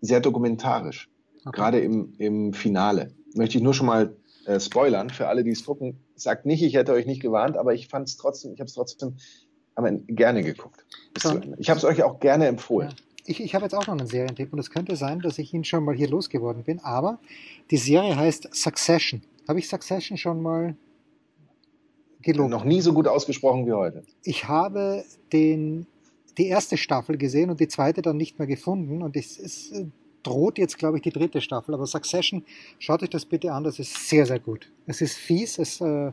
sehr 0.00 0.20
dokumentarisch. 0.20 1.08
Okay. 1.44 1.56
Gerade 1.56 1.80
im, 1.80 2.14
im 2.18 2.52
Finale. 2.52 3.12
Möchte 3.34 3.58
ich 3.58 3.64
nur 3.64 3.74
schon 3.74 3.86
mal 3.86 4.16
äh, 4.46 4.60
spoilern 4.60 5.10
für 5.10 5.28
alle, 5.28 5.44
die 5.44 5.50
es 5.50 5.64
gucken. 5.64 5.98
Sagt 6.16 6.46
nicht, 6.46 6.62
ich 6.62 6.74
hätte 6.74 6.92
euch 6.92 7.06
nicht 7.06 7.22
gewarnt, 7.22 7.56
aber 7.56 7.74
ich 7.74 7.88
fand 7.88 8.08
es 8.08 8.16
trotzdem, 8.16 8.52
ich 8.52 8.60
habe 8.60 8.68
es 8.68 8.74
trotzdem 8.74 9.16
gerne 10.08 10.42
geguckt. 10.42 10.84
So. 11.18 11.40
Ich 11.58 11.70
habe 11.70 11.78
es 11.78 11.84
euch 11.84 12.02
auch 12.02 12.20
gerne 12.20 12.46
empfohlen. 12.46 12.90
Ja. 12.90 12.96
Ich, 13.26 13.40
ich 13.40 13.54
habe 13.54 13.64
jetzt 13.64 13.74
auch 13.74 13.86
noch 13.86 13.96
einen 13.96 14.06
Serientipp 14.06 14.52
und 14.52 14.58
es 14.58 14.70
könnte 14.70 14.96
sein, 14.96 15.20
dass 15.20 15.38
ich 15.38 15.54
ihn 15.54 15.64
schon 15.64 15.84
mal 15.84 15.94
hier 15.94 16.08
losgeworden 16.08 16.64
bin, 16.64 16.80
aber 16.80 17.18
die 17.70 17.76
Serie 17.76 18.16
heißt 18.16 18.48
Succession. 18.52 19.22
Habe 19.46 19.58
ich 19.58 19.68
Succession 19.68 20.16
schon 20.16 20.42
mal 20.42 20.74
gelobt? 22.22 22.50
Noch 22.50 22.64
nie 22.64 22.80
so 22.80 22.92
gut 22.92 23.06
ausgesprochen 23.06 23.66
wie 23.66 23.72
heute. 23.72 24.02
Ich 24.24 24.48
habe 24.48 25.04
den, 25.32 25.86
die 26.38 26.48
erste 26.48 26.76
Staffel 26.76 27.18
gesehen 27.18 27.50
und 27.50 27.60
die 27.60 27.68
zweite 27.68 28.02
dann 28.02 28.16
nicht 28.16 28.38
mehr 28.38 28.48
gefunden 28.48 29.02
und 29.02 29.16
es 29.16 29.38
ist 29.38 29.86
droht 30.22 30.58
jetzt, 30.58 30.78
glaube 30.78 30.98
ich, 30.98 31.02
die 31.02 31.10
dritte 31.10 31.40
Staffel. 31.40 31.74
Aber 31.74 31.86
Succession, 31.86 32.44
schaut 32.78 33.02
euch 33.02 33.10
das 33.10 33.24
bitte 33.24 33.52
an, 33.52 33.64
das 33.64 33.78
ist 33.78 34.08
sehr, 34.08 34.26
sehr 34.26 34.38
gut. 34.38 34.70
Es 34.86 35.00
ist 35.00 35.16
fies, 35.16 35.58
es, 35.58 35.80
äh, 35.80 36.12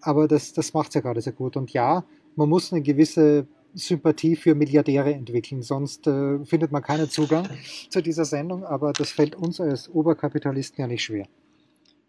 aber 0.00 0.28
das, 0.28 0.52
das 0.52 0.72
macht 0.74 0.88
es 0.88 0.94
ja 0.94 1.00
gerade 1.00 1.20
sehr 1.20 1.32
gut. 1.32 1.56
Und 1.56 1.72
ja, 1.72 2.04
man 2.34 2.48
muss 2.48 2.72
eine 2.72 2.82
gewisse 2.82 3.46
Sympathie 3.74 4.36
für 4.36 4.54
Milliardäre 4.54 5.12
entwickeln, 5.12 5.62
sonst 5.62 6.06
äh, 6.06 6.44
findet 6.44 6.72
man 6.72 6.82
keinen 6.82 7.10
Zugang 7.10 7.48
zu 7.90 8.00
dieser 8.00 8.24
Sendung, 8.24 8.64
aber 8.64 8.92
das 8.92 9.10
fällt 9.10 9.34
uns 9.34 9.60
als 9.60 9.88
Oberkapitalisten 9.88 10.80
ja 10.80 10.86
nicht 10.86 11.04
schwer. 11.04 11.26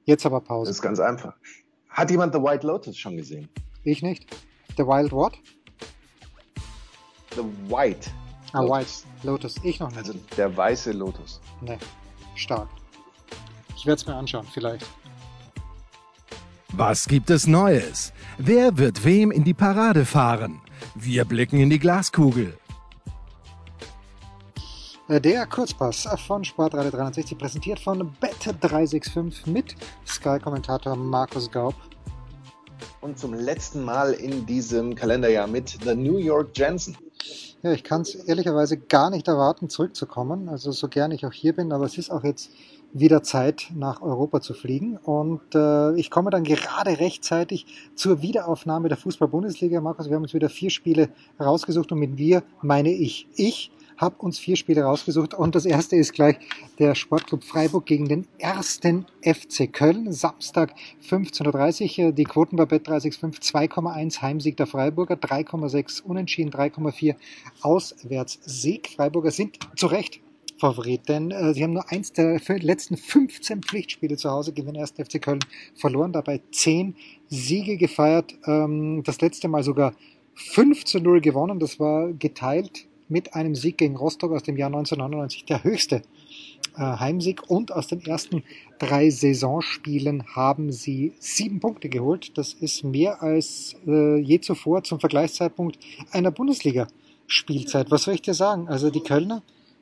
Jetzt 0.06 0.26
aber 0.26 0.40
Pause. 0.40 0.70
Das 0.70 0.78
ist 0.78 0.82
ganz 0.82 1.00
einfach. 1.00 1.36
Hat 1.90 2.10
jemand 2.10 2.34
The 2.34 2.40
White 2.40 2.66
Lotus 2.66 2.98
schon 2.98 3.18
gesehen? 3.18 3.50
Ich 3.84 4.02
nicht. 4.02 4.26
The 4.78 4.84
Wild 4.84 5.12
what? 5.12 5.34
The 7.36 7.44
White 7.70 8.10
Ah, 8.54 8.62
Lotus. 8.62 8.70
White 8.72 9.28
Lotus. 9.28 9.56
Ich 9.64 9.80
noch 9.80 9.90
nicht. 9.90 9.98
Also 10.00 10.14
der 10.38 10.56
weiße 10.56 10.92
Lotus. 10.92 11.42
Ne, 11.62 11.78
stark. 12.36 12.70
Ich 13.76 13.86
werde 13.86 14.00
es 14.00 14.08
mir 14.08 14.16
anschauen, 14.16 14.48
vielleicht. 14.52 14.86
Was 16.74 17.08
gibt 17.08 17.30
es 17.30 17.48
Neues? 17.48 18.14
Wer 18.38 18.78
wird 18.78 19.04
wem 19.04 19.32
in 19.32 19.44
die 19.44 19.54
Parade 19.54 20.06
fahren? 20.06 20.62
Wir 20.96 21.26
blicken 21.26 21.60
in 21.60 21.70
die 21.70 21.80
Glaskugel. 21.80 22.58
Äh, 25.08 25.22
der 25.22 25.46
Kurzpass 25.46 26.08
von 26.28 26.44
Sportradio 26.44 26.92
360 26.92 27.38
präsentiert 27.38 27.80
von 27.80 28.12
Bet365 28.22 29.50
mit 29.50 29.76
Sky-Kommentator 30.06 30.96
Markus 30.96 31.50
Gaub. 31.50 31.76
Und 33.00 33.18
zum 33.18 33.34
letzten 33.34 33.84
Mal 33.84 34.14
in 34.14 34.46
diesem 34.46 34.96
Kalenderjahr 34.96 35.48
mit 35.48 35.78
The 35.84 35.96
New 35.96 36.18
York 36.18 36.50
Jensen. 36.58 36.98
Ja, 37.68 37.74
ich 37.74 37.84
kann 37.84 38.04
es 38.04 38.16
ehrlicherweise 38.16 38.78
gar 38.78 39.10
nicht 39.10 39.28
erwarten, 39.28 39.68
zurückzukommen. 39.68 40.48
Also 40.48 40.72
so 40.72 40.88
gern 40.88 41.12
ich 41.12 41.26
auch 41.26 41.34
hier 41.34 41.52
bin, 41.52 41.74
aber 41.74 41.84
es 41.84 41.98
ist 41.98 42.10
auch 42.10 42.24
jetzt 42.24 42.50
wieder 42.94 43.24
Zeit, 43.24 43.72
nach 43.76 44.02
Europa 44.02 44.40
zu 44.40 44.54
fliegen. 44.54 44.96
Und 44.96 45.54
äh, 45.54 45.94
ich 45.96 46.10
komme 46.10 46.30
dann 46.30 46.46
gerade 46.46 46.98
rechtzeitig 46.98 47.66
zur 47.94 48.22
Wiederaufnahme 48.22 48.88
der 48.88 48.98
Fußball-Bundesliga. 48.98 49.82
Markus, 49.82 50.08
wir 50.08 50.16
haben 50.16 50.24
uns 50.24 50.34
wieder 50.34 50.48
vier 50.48 50.70
Spiele 50.70 51.10
rausgesucht 51.42 51.92
und 51.92 52.00
mit 52.00 52.18
wir 52.18 52.42
meine 52.62 52.94
ich 52.94 53.28
ich 53.36 53.70
habe 53.98 54.16
uns 54.20 54.40
vier 54.40 54.56
Spiele 54.56 54.84
rausgesucht 54.84 55.34
und 55.34 55.56
das 55.56 55.66
erste 55.66 55.96
ist 55.96 56.14
gleich 56.14 56.38
der 56.80 56.96
Sportclub 56.96 57.44
Freiburg 57.44 57.86
gegen 57.86 58.08
den 58.08 58.28
ersten 58.38 59.06
FC 59.22 59.72
Köln. 59.72 60.12
Samstag 60.14 60.74
15.30 61.08 62.06
Uhr. 62.06 62.12
Die 62.12 62.24
Quoten 62.24 62.56
bei 62.56 62.64
Bet365 62.64 63.58
2,1 63.58 64.22
Heimsieg 64.22 64.58
der 64.58 64.68
Freiburger, 64.68 65.16
3,6 65.16 66.04
Unentschieden, 66.04 66.52
3,4 66.52 67.16
Auswärtssieg. 67.62 68.90
Freiburger 68.96 69.32
sind 69.32 69.58
zu 69.76 69.88
Recht 69.88 70.22
Favorit, 70.60 71.08
denn 71.08 71.32
äh, 71.32 71.54
sie 71.54 71.64
haben 71.64 71.74
nur 71.74 71.92
eins 71.92 72.14
der 72.14 72.40
letzten 72.60 72.98
15 72.98 73.62
Pflichtspiele 73.62 74.18
zu 74.18 74.30
Hause 74.32 74.54
gegen 74.54 74.74
den 74.74 74.82
1. 74.82 74.94
FC 74.94 75.22
Köln 75.22 75.40
verloren, 75.76 76.14
dabei 76.14 76.42
10 76.52 76.96
Siege 77.28 77.78
gefeiert, 77.78 78.36
ähm, 78.46 79.04
das 79.04 79.22
letzte 79.22 79.48
Mal 79.48 79.64
sogar 79.64 79.94
5 80.34 80.86
zu 80.86 81.00
0 81.00 81.22
gewonnen, 81.22 81.60
das 81.60 81.80
war 81.80 82.12
geteilt 82.14 82.87
mit 83.10 83.34
einem 83.34 83.56
Sieg 83.56 83.78
gegen 83.78 83.96
Rostock 83.96 84.32
aus 84.32 84.44
dem 84.44 84.58
Jahr 84.58 84.68
1999 84.68 85.46
der 85.46 85.64
höchste 85.64 86.02
äh, 86.76 86.82
Heimsieg 86.82 87.50
und 87.50 87.72
aus 87.72 87.88
den 87.88 88.02
ersten 88.02 88.44
drei 88.80 89.10
Saisonspielen 89.10 90.36
haben 90.36 90.72
sie 90.72 91.14
sieben 91.20 91.60
Punkte 91.60 91.90
geholt. 91.90 92.38
Das 92.38 92.54
ist 92.54 92.84
mehr 92.84 93.22
als 93.22 93.76
äh, 93.88 94.18
je 94.18 94.40
zuvor 94.40 94.84
zum 94.84 95.00
Vergleichszeitpunkt 95.00 95.80
einer 96.12 96.32
Bundesliga-Spielzeit. 96.32 97.90
Was 97.92 98.04
soll 98.04 98.16
ich 98.16 98.22
dir 98.22 98.34
sagen? 98.34 98.68
Also 98.68 98.90
die 98.90 99.02
Kölner, 99.02 99.42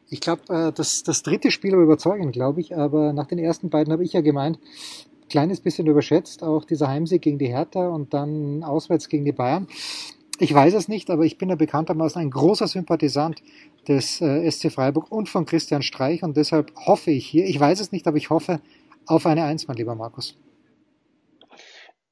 ich 0.10 0.22
glaube, 0.22 0.42
äh, 0.50 0.72
das, 0.72 1.04
das 1.04 1.24
dritte 1.24 1.52
Spiel 1.52 1.74
war 1.74 1.84
überzeugend, 1.84 2.34
glaube 2.34 2.62
ich, 2.62 2.76
aber 2.76 3.14
nach 3.14 3.28
den 3.28 3.40
ersten 3.40 3.70
beiden 3.70 3.92
habe 3.92 4.04
ich 4.04 4.14
ja 4.14 4.22
gemeint, 4.22 4.60
kleines 5.30 5.60
bisschen 5.60 5.88
überschätzt, 5.88 6.44
auch 6.44 6.66
dieser 6.66 6.88
Heimsieg 6.88 7.22
gegen 7.22 7.40
die 7.40 7.48
Hertha 7.48 7.90
und 7.90 8.14
dann 8.14 8.64
auswärts 8.64 9.10
gegen 9.10 9.26
die 9.26 9.32
Bayern. 9.32 9.68
Ich 10.40 10.54
weiß 10.54 10.74
es 10.74 10.90
nicht, 10.90 11.10
aber 11.10 11.24
ich 11.24 11.38
bin 11.38 11.50
ja 11.50 11.56
bekanntermaßen 11.56 12.22
ein 12.22 12.30
großer 12.30 12.68
Sympathisant 12.68 13.42
des 13.88 14.20
äh, 14.20 14.50
SC 14.50 14.70
Freiburg 14.72 15.10
und 15.10 15.30
von 15.30 15.46
Christian 15.46 15.82
Streich 15.82 16.24
und 16.24 16.36
deshalb 16.36 16.74
hoffe 16.76 17.12
ich 17.12 17.26
hier, 17.26 17.46
ich 17.46 17.58
weiß 17.58 17.80
es 17.80 17.94
nicht, 17.94 18.06
aber 18.06 18.18
ich 18.18 18.30
hoffe 18.30 18.60
auf 19.06 19.26
eine 19.26 19.44
Eins, 19.44 19.68
mein 19.68 19.78
lieber 19.78 19.96
Markus. 19.96 20.38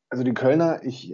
Also 0.09 0.23
die 0.23 0.33
Kölner, 0.33 0.83
ich, 0.85 1.13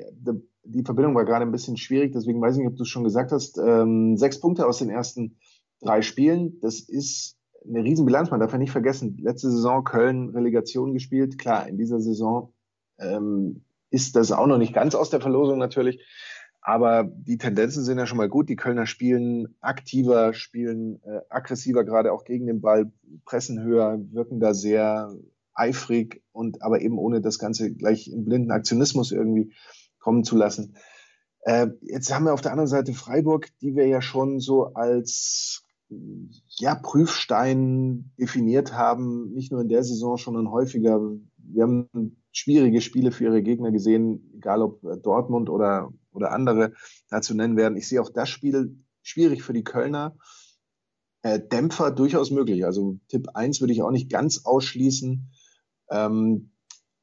die 0.63 0.83
Verbindung 0.83 1.15
war 1.15 1.25
gerade 1.25 1.45
ein 1.45 1.51
bisschen 1.51 1.77
schwierig, 1.77 2.11
deswegen 2.11 2.41
weiß 2.41 2.55
ich 2.55 2.59
nicht, 2.59 2.71
ob 2.71 2.77
du 2.77 2.83
es 2.83 2.89
schon 2.89 3.03
gesagt 3.03 3.31
hast. 3.31 3.57
Ähm, 3.57 4.15
sechs 4.17 4.39
Punkte 4.39 4.67
aus 4.67 4.77
den 4.77 4.89
ersten 4.89 5.37
drei 5.81 6.03
Spielen, 6.03 6.59
das 6.61 6.81
ist 6.81 7.37
eine 7.67 7.83
Riesenbilanz, 7.83 8.29
man 8.29 8.39
darf 8.39 8.51
ja 8.51 8.57
nicht 8.57 8.71
vergessen, 8.71 9.17
letzte 9.19 9.49
Saison 9.49 9.83
Köln 9.83 10.29
Relegation 10.29 10.93
gespielt. 10.93 11.39
Klar, 11.39 11.67
in 11.67 11.77
dieser 11.77 12.01
Saison 12.01 12.53
ähm, 12.99 13.63
ist 13.89 14.15
das 14.15 14.31
auch 14.31 14.47
noch 14.47 14.57
nicht 14.57 14.73
ganz 14.73 14.95
aus 14.95 15.09
der 15.09 15.21
Verlosung 15.21 15.57
natürlich. 15.57 15.99
Aber 16.61 17.03
die 17.03 17.37
Tendenzen 17.37 17.83
sind 17.83 17.97
ja 17.97 18.05
schon 18.05 18.17
mal 18.17 18.29
gut. 18.29 18.49
Die 18.49 18.55
Kölner 18.55 18.85
spielen 18.85 19.55
aktiver, 19.61 20.33
spielen 20.33 21.01
äh, 21.03 21.21
aggressiver, 21.29 21.83
gerade 21.83 22.11
auch 22.11 22.25
gegen 22.25 22.47
den 22.47 22.61
Ball, 22.61 22.91
pressen 23.25 23.63
höher, 23.63 23.99
wirken 24.11 24.39
da 24.39 24.53
sehr 24.53 25.15
eifrig 25.53 26.21
und 26.31 26.61
aber 26.61 26.81
eben 26.81 26.97
ohne 26.97 27.21
das 27.21 27.39
Ganze 27.39 27.73
gleich 27.73 28.07
in 28.07 28.25
blinden 28.25 28.51
Aktionismus 28.51 29.11
irgendwie 29.11 29.53
kommen 29.99 30.23
zu 30.23 30.35
lassen. 30.35 30.75
Äh, 31.41 31.67
jetzt 31.81 32.13
haben 32.13 32.25
wir 32.25 32.33
auf 32.33 32.41
der 32.41 32.51
anderen 32.51 32.67
Seite 32.67 32.93
Freiburg, 32.93 33.47
die 33.61 33.75
wir 33.75 33.87
ja 33.87 34.01
schon 34.01 34.39
so 34.39 34.73
als 34.73 35.63
ja, 36.57 36.75
Prüfstein 36.75 38.11
definiert 38.19 38.73
haben, 38.73 39.31
nicht 39.33 39.51
nur 39.51 39.61
in 39.61 39.69
der 39.69 39.83
Saison, 39.83 40.17
sondern 40.17 40.51
häufiger. 40.51 40.99
Wir 41.37 41.63
haben 41.63 42.17
schwierige 42.31 42.81
Spiele 42.81 43.11
für 43.11 43.25
ihre 43.25 43.41
Gegner 43.41 43.71
gesehen, 43.71 44.31
egal 44.35 44.61
ob 44.61 44.81
Dortmund 45.01 45.49
oder, 45.49 45.91
oder 46.11 46.31
andere 46.31 46.73
dazu 47.09 47.33
nennen 47.33 47.57
werden. 47.57 47.77
Ich 47.77 47.87
sehe 47.87 48.01
auch 48.01 48.09
das 48.09 48.29
Spiel 48.29 48.77
schwierig 49.01 49.43
für 49.43 49.53
die 49.53 49.63
Kölner. 49.63 50.15
Äh, 51.21 51.39
Dämpfer 51.39 51.91
durchaus 51.91 52.31
möglich. 52.31 52.65
Also 52.65 52.99
Tipp 53.09 53.29
1 53.33 53.59
würde 53.59 53.73
ich 53.73 53.81
auch 53.81 53.91
nicht 53.91 54.09
ganz 54.09 54.45
ausschließen. 54.45 55.29
Ähm, 55.89 56.51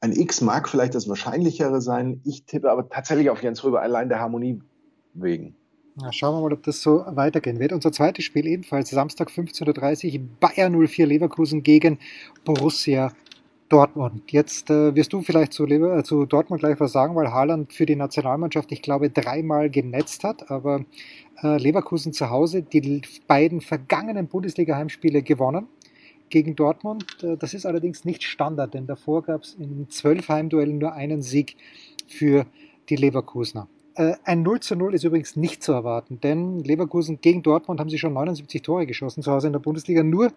ein 0.00 0.12
X 0.12 0.40
mag 0.40 0.68
vielleicht 0.68 0.94
das 0.94 1.08
Wahrscheinlichere 1.08 1.80
sein. 1.80 2.20
Ich 2.24 2.44
tippe 2.46 2.70
aber 2.70 2.88
tatsächlich 2.88 3.30
auf 3.30 3.42
Jens 3.42 3.64
Röber, 3.64 3.82
allein 3.82 4.08
der 4.08 4.20
Harmonie 4.20 4.62
wegen. 5.14 5.56
Na, 5.96 6.12
schauen 6.12 6.36
wir 6.36 6.42
mal, 6.42 6.52
ob 6.52 6.62
das 6.62 6.82
so 6.82 7.04
weitergehen 7.06 7.58
wird. 7.58 7.72
Unser 7.72 7.90
zweites 7.90 8.24
Spiel 8.24 8.46
ebenfalls 8.46 8.90
Samstag 8.90 9.30
15.30 9.30 10.20
Uhr 10.20 10.28
Bayern 10.40 10.86
04 10.86 11.06
Leverkusen 11.06 11.62
gegen 11.62 11.98
Borussia 12.44 13.12
Dortmund. 13.68 14.30
Jetzt 14.30 14.70
äh, 14.70 14.94
wirst 14.94 15.12
du 15.12 15.22
vielleicht 15.22 15.52
zu, 15.52 15.66
äh, 15.66 16.02
zu 16.04 16.24
Dortmund 16.26 16.60
gleich 16.60 16.78
was 16.78 16.92
sagen, 16.92 17.16
weil 17.16 17.32
Haaland 17.32 17.72
für 17.72 17.86
die 17.86 17.96
Nationalmannschaft, 17.96 18.70
ich 18.70 18.82
glaube, 18.82 19.10
dreimal 19.10 19.70
genetzt 19.70 20.22
hat. 20.24 20.50
Aber 20.50 20.84
äh, 21.42 21.58
Leverkusen 21.58 22.12
zu 22.12 22.30
Hause, 22.30 22.62
die 22.62 23.02
beiden 23.26 23.60
vergangenen 23.60 24.28
Bundesliga-Heimspiele 24.28 25.22
gewonnen 25.22 25.66
gegen 26.28 26.54
Dortmund. 26.54 27.04
Äh, 27.22 27.36
das 27.36 27.54
ist 27.54 27.66
allerdings 27.66 28.04
nicht 28.04 28.22
Standard, 28.22 28.74
denn 28.74 28.86
davor 28.86 29.22
gab 29.22 29.42
es 29.42 29.54
in 29.54 29.88
zwölf 29.88 30.28
Heimduellen 30.28 30.78
nur 30.78 30.92
einen 30.92 31.22
Sieg 31.22 31.56
für 32.06 32.46
die 32.88 32.96
Leverkusener. 32.96 33.68
Äh, 33.94 34.14
ein 34.24 34.42
0 34.42 34.60
zu 34.60 34.76
0 34.76 34.94
ist 34.94 35.04
übrigens 35.04 35.36
nicht 35.36 35.62
zu 35.62 35.72
erwarten, 35.72 36.20
denn 36.20 36.60
Leverkusen 36.60 37.20
gegen 37.20 37.42
Dortmund 37.42 37.80
haben 37.80 37.90
sie 37.90 37.98
schon 37.98 38.12
79 38.12 38.62
Tore 38.62 38.86
geschossen 38.86 39.22
zu 39.22 39.32
Hause 39.32 39.48
in 39.48 39.54
der 39.54 39.60
Bundesliga. 39.60 40.02
Nur 40.02 40.32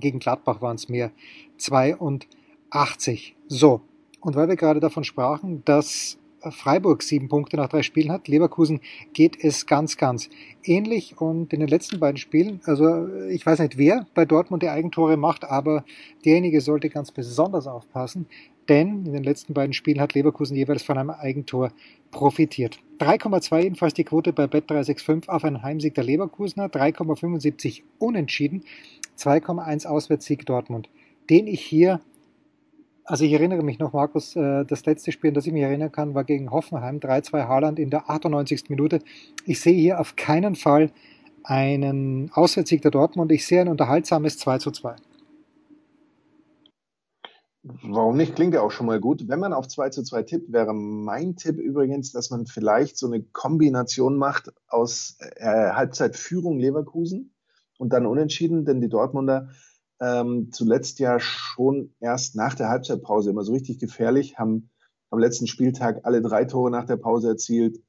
gegen 0.00 0.18
Gladbach 0.18 0.60
waren 0.60 0.76
es 0.76 0.88
mehr 0.88 1.10
82. 1.58 3.36
So, 3.48 3.80
und 4.20 4.36
weil 4.36 4.48
wir 4.48 4.56
gerade 4.56 4.80
davon 4.80 5.04
sprachen, 5.04 5.62
dass 5.64 6.18
Freiburg 6.50 7.02
sieben 7.02 7.28
Punkte 7.28 7.56
nach 7.56 7.68
drei 7.68 7.82
Spielen 7.82 8.12
hat. 8.12 8.28
Leverkusen 8.28 8.80
geht 9.12 9.42
es 9.42 9.66
ganz, 9.66 9.96
ganz 9.96 10.28
ähnlich. 10.64 11.20
Und 11.20 11.52
in 11.52 11.60
den 11.60 11.68
letzten 11.68 11.98
beiden 11.98 12.18
Spielen, 12.18 12.60
also 12.64 13.08
ich 13.28 13.44
weiß 13.44 13.58
nicht, 13.60 13.78
wer 13.78 14.06
bei 14.14 14.24
Dortmund 14.24 14.62
die 14.62 14.68
Eigentore 14.68 15.16
macht, 15.16 15.44
aber 15.44 15.84
derjenige 16.24 16.60
sollte 16.60 16.90
ganz 16.90 17.10
besonders 17.12 17.66
aufpassen, 17.66 18.26
denn 18.68 19.06
in 19.06 19.12
den 19.12 19.24
letzten 19.24 19.54
beiden 19.54 19.72
Spielen 19.72 20.00
hat 20.00 20.14
Leverkusen 20.14 20.56
jeweils 20.56 20.82
von 20.82 20.98
einem 20.98 21.10
Eigentor 21.10 21.70
profitiert. 22.10 22.80
3,2 22.98 23.60
jedenfalls 23.60 23.94
die 23.94 24.04
Quote 24.04 24.32
bei 24.32 24.44
Bet365 24.44 25.28
auf 25.28 25.44
einen 25.44 25.62
Heimsieg 25.62 25.94
der 25.94 26.04
Leverkusener, 26.04 26.66
3,75 26.66 27.82
unentschieden, 27.98 28.64
2,1 29.16 29.86
Auswärtssieg 29.86 30.46
Dortmund, 30.46 30.88
den 31.28 31.46
ich 31.46 31.62
hier 31.62 32.00
also 33.08 33.24
ich 33.24 33.32
erinnere 33.32 33.62
mich 33.62 33.78
noch, 33.78 33.92
Markus, 33.92 34.34
äh, 34.34 34.64
das 34.64 34.84
letzte 34.84 35.12
Spiel, 35.12 35.28
an 35.28 35.34
das 35.34 35.46
ich 35.46 35.52
mich 35.52 35.62
erinnern 35.62 35.92
kann, 35.92 36.14
war 36.14 36.24
gegen 36.24 36.50
Hoffenheim, 36.50 36.98
3-2 36.98 37.46
Haaland 37.46 37.78
in 37.78 37.88
der 37.88 38.10
98. 38.10 38.68
Minute. 38.68 38.98
Ich 39.44 39.60
sehe 39.60 39.74
hier 39.74 40.00
auf 40.00 40.16
keinen 40.16 40.56
Fall 40.56 40.90
einen 41.44 42.32
Auswärtssieg 42.32 42.82
der 42.82 42.90
Dortmund. 42.90 43.30
Ich 43.30 43.46
sehe 43.46 43.60
ein 43.60 43.68
unterhaltsames 43.68 44.38
2 44.38 44.58
2. 44.58 44.96
Warum 47.62 48.16
nicht? 48.16 48.34
Klingt 48.34 48.54
ja 48.54 48.62
auch 48.62 48.72
schon 48.72 48.86
mal 48.86 49.00
gut. 49.00 49.28
Wenn 49.28 49.38
man 49.38 49.52
auf 49.52 49.68
2 49.68 49.90
zu 49.90 50.02
2 50.02 50.22
tippt, 50.24 50.52
wäre 50.52 50.74
mein 50.74 51.36
Tipp 51.36 51.58
übrigens, 51.58 52.10
dass 52.10 52.30
man 52.30 52.46
vielleicht 52.46 52.98
so 52.98 53.06
eine 53.06 53.22
Kombination 53.22 54.16
macht 54.16 54.52
aus 54.66 55.16
äh, 55.36 55.70
Halbzeitführung 55.70 56.58
Leverkusen 56.58 57.35
und 57.78 57.92
dann 57.92 58.06
Unentschieden, 58.06 58.64
denn 58.64 58.80
die 58.80 58.88
Dortmunder 58.88 59.50
ähm, 60.00 60.50
zuletzt 60.52 60.98
ja 60.98 61.18
schon 61.20 61.94
erst 62.00 62.36
nach 62.36 62.54
der 62.54 62.68
Halbzeitpause 62.68 63.30
immer 63.30 63.44
so 63.44 63.52
richtig 63.52 63.78
gefährlich, 63.78 64.38
haben 64.38 64.70
am 65.10 65.18
letzten 65.18 65.46
Spieltag 65.46 66.00
alle 66.04 66.20
drei 66.20 66.44
Tore 66.44 66.70
nach 66.70 66.84
der 66.84 66.96
Pause 66.96 67.28
erzielt, 67.28 67.80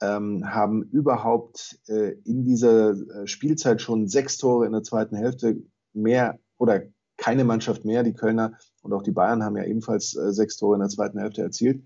ähm, 0.00 0.50
haben 0.52 0.82
überhaupt 0.84 1.78
äh, 1.88 2.12
in 2.24 2.44
dieser 2.44 2.90
äh, 2.92 3.26
Spielzeit 3.26 3.82
schon 3.82 4.08
sechs 4.08 4.38
Tore 4.38 4.66
in 4.66 4.72
der 4.72 4.82
zweiten 4.82 5.16
Hälfte 5.16 5.62
mehr 5.92 6.38
oder 6.56 6.82
keine 7.18 7.44
Mannschaft 7.44 7.84
mehr. 7.84 8.02
Die 8.02 8.14
Kölner 8.14 8.56
und 8.82 8.92
auch 8.94 9.02
die 9.02 9.12
Bayern 9.12 9.44
haben 9.44 9.56
ja 9.56 9.64
ebenfalls 9.64 10.16
äh, 10.16 10.32
sechs 10.32 10.56
Tore 10.56 10.76
in 10.76 10.80
der 10.80 10.88
zweiten 10.88 11.18
Hälfte 11.18 11.42
erzielt. 11.42 11.84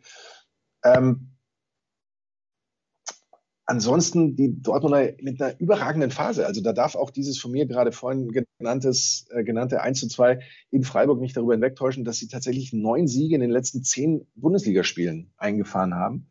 Ähm, 0.84 1.33
ansonsten 3.66 4.36
die 4.36 4.60
Dortmunder 4.60 5.12
mit 5.20 5.40
einer 5.40 5.58
überragenden 5.58 6.10
Phase. 6.10 6.46
Also 6.46 6.60
da 6.60 6.72
darf 6.72 6.94
auch 6.94 7.10
dieses 7.10 7.38
von 7.38 7.50
mir 7.50 7.66
gerade 7.66 7.92
vorhin 7.92 8.30
genanntes, 8.58 9.26
äh, 9.30 9.44
genannte 9.44 9.80
1 9.80 10.00
zu 10.00 10.08
2 10.08 10.40
in 10.70 10.84
Freiburg 10.84 11.20
nicht 11.20 11.36
darüber 11.36 11.54
hinwegtäuschen, 11.54 12.04
dass 12.04 12.18
sie 12.18 12.28
tatsächlich 12.28 12.72
neun 12.72 13.06
Siege 13.06 13.34
in 13.34 13.40
den 13.40 13.50
letzten 13.50 13.82
zehn 13.82 14.26
Bundesligaspielen 14.34 15.32
eingefahren 15.36 15.94
haben. 15.94 16.30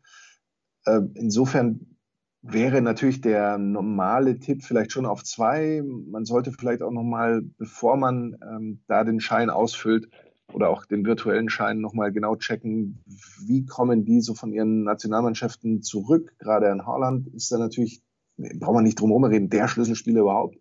Äh, 0.86 1.00
insofern 1.14 1.94
wäre 2.42 2.82
natürlich 2.82 3.22
der 3.22 3.56
normale 3.58 4.38
Tipp 4.38 4.62
vielleicht 4.62 4.92
schon 4.92 5.06
auf 5.06 5.24
zwei. 5.24 5.82
Man 5.82 6.26
sollte 6.26 6.52
vielleicht 6.52 6.82
auch 6.82 6.90
nochmal, 6.90 7.42
bevor 7.56 7.96
man 7.96 8.36
ähm, 8.42 8.80
da 8.86 9.02
den 9.02 9.20
Schein 9.20 9.48
ausfüllt 9.48 10.08
oder 10.52 10.70
auch 10.70 10.84
den 10.84 11.04
virtuellen 11.04 11.48
Schein 11.48 11.80
nochmal 11.80 12.12
genau 12.12 12.36
checken, 12.36 13.02
wie 13.46 13.64
kommen 13.64 14.04
die 14.04 14.20
so 14.20 14.34
von 14.34 14.52
ihren 14.52 14.84
Nationalmannschaften 14.84 15.82
zurück. 15.82 16.34
Gerade 16.38 16.68
in 16.70 16.86
Haaland 16.86 17.28
ist 17.28 17.50
da 17.50 17.58
natürlich, 17.58 18.02
braucht 18.36 18.74
man 18.74 18.84
nicht 18.84 19.00
drum 19.00 19.10
herum 19.10 19.24
reden, 19.24 19.50
der 19.50 19.68
Schlüsselspieler 19.68 20.20
überhaupt. 20.20 20.56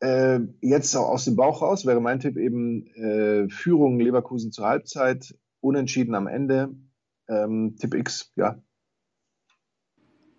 Äh, 0.00 0.40
jetzt 0.60 0.94
aus 0.96 1.24
dem 1.24 1.36
Bauch 1.36 1.62
raus 1.62 1.86
wäre 1.86 2.00
mein 2.00 2.20
Tipp 2.20 2.36
eben 2.36 2.86
äh, 2.94 3.48
Führung 3.48 3.98
Leverkusen 3.98 4.52
zur 4.52 4.66
Halbzeit, 4.66 5.34
unentschieden 5.60 6.14
am 6.14 6.26
Ende. 6.26 6.74
Ähm, 7.28 7.76
Tipp 7.78 7.94
X, 7.94 8.32
ja, 8.36 8.60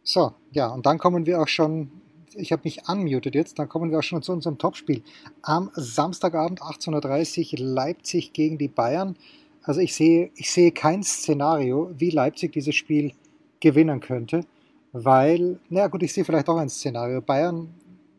so, 0.10 0.32
ja, 0.52 0.68
und 0.68 0.86
dann 0.86 1.00
kommen 1.00 1.26
wir 1.26 1.42
auch 1.42 1.50
schon, 1.50 1.92
ich 2.38 2.52
habe 2.52 2.62
mich 2.66 2.88
unmuted 2.88 3.36
jetzt, 3.36 3.60
dann 3.60 3.70
kommen 3.70 3.92
wir 3.92 4.00
auch 4.00 4.04
schon 4.04 4.22
zu 4.22 4.32
unserem 4.32 4.58
Topspiel. 4.58 5.04
Am 5.42 5.70
Samstagabend 5.74 6.62
18.30 6.62 7.54
Uhr 7.54 7.66
Leipzig 7.66 8.34
gegen 8.34 8.58
die 8.58 8.68
Bayern. 8.68 9.16
Also 9.64 9.82
ich 9.82 9.96
sehe, 9.96 10.32
ich 10.36 10.52
sehe 10.52 10.72
kein 10.72 11.04
Szenario, 11.04 11.92
wie 11.98 12.10
Leipzig 12.10 12.54
dieses 12.54 12.76
Spiel 12.76 13.12
gewinnen 13.60 14.00
könnte, 14.00 14.46
weil, 14.94 15.60
na 15.70 15.88
gut, 15.88 16.04
ich 16.04 16.14
sehe 16.14 16.24
vielleicht 16.24 16.48
auch 16.50 16.58
ein 16.58 16.70
Szenario. 16.70 17.22
Bayern 17.22 17.70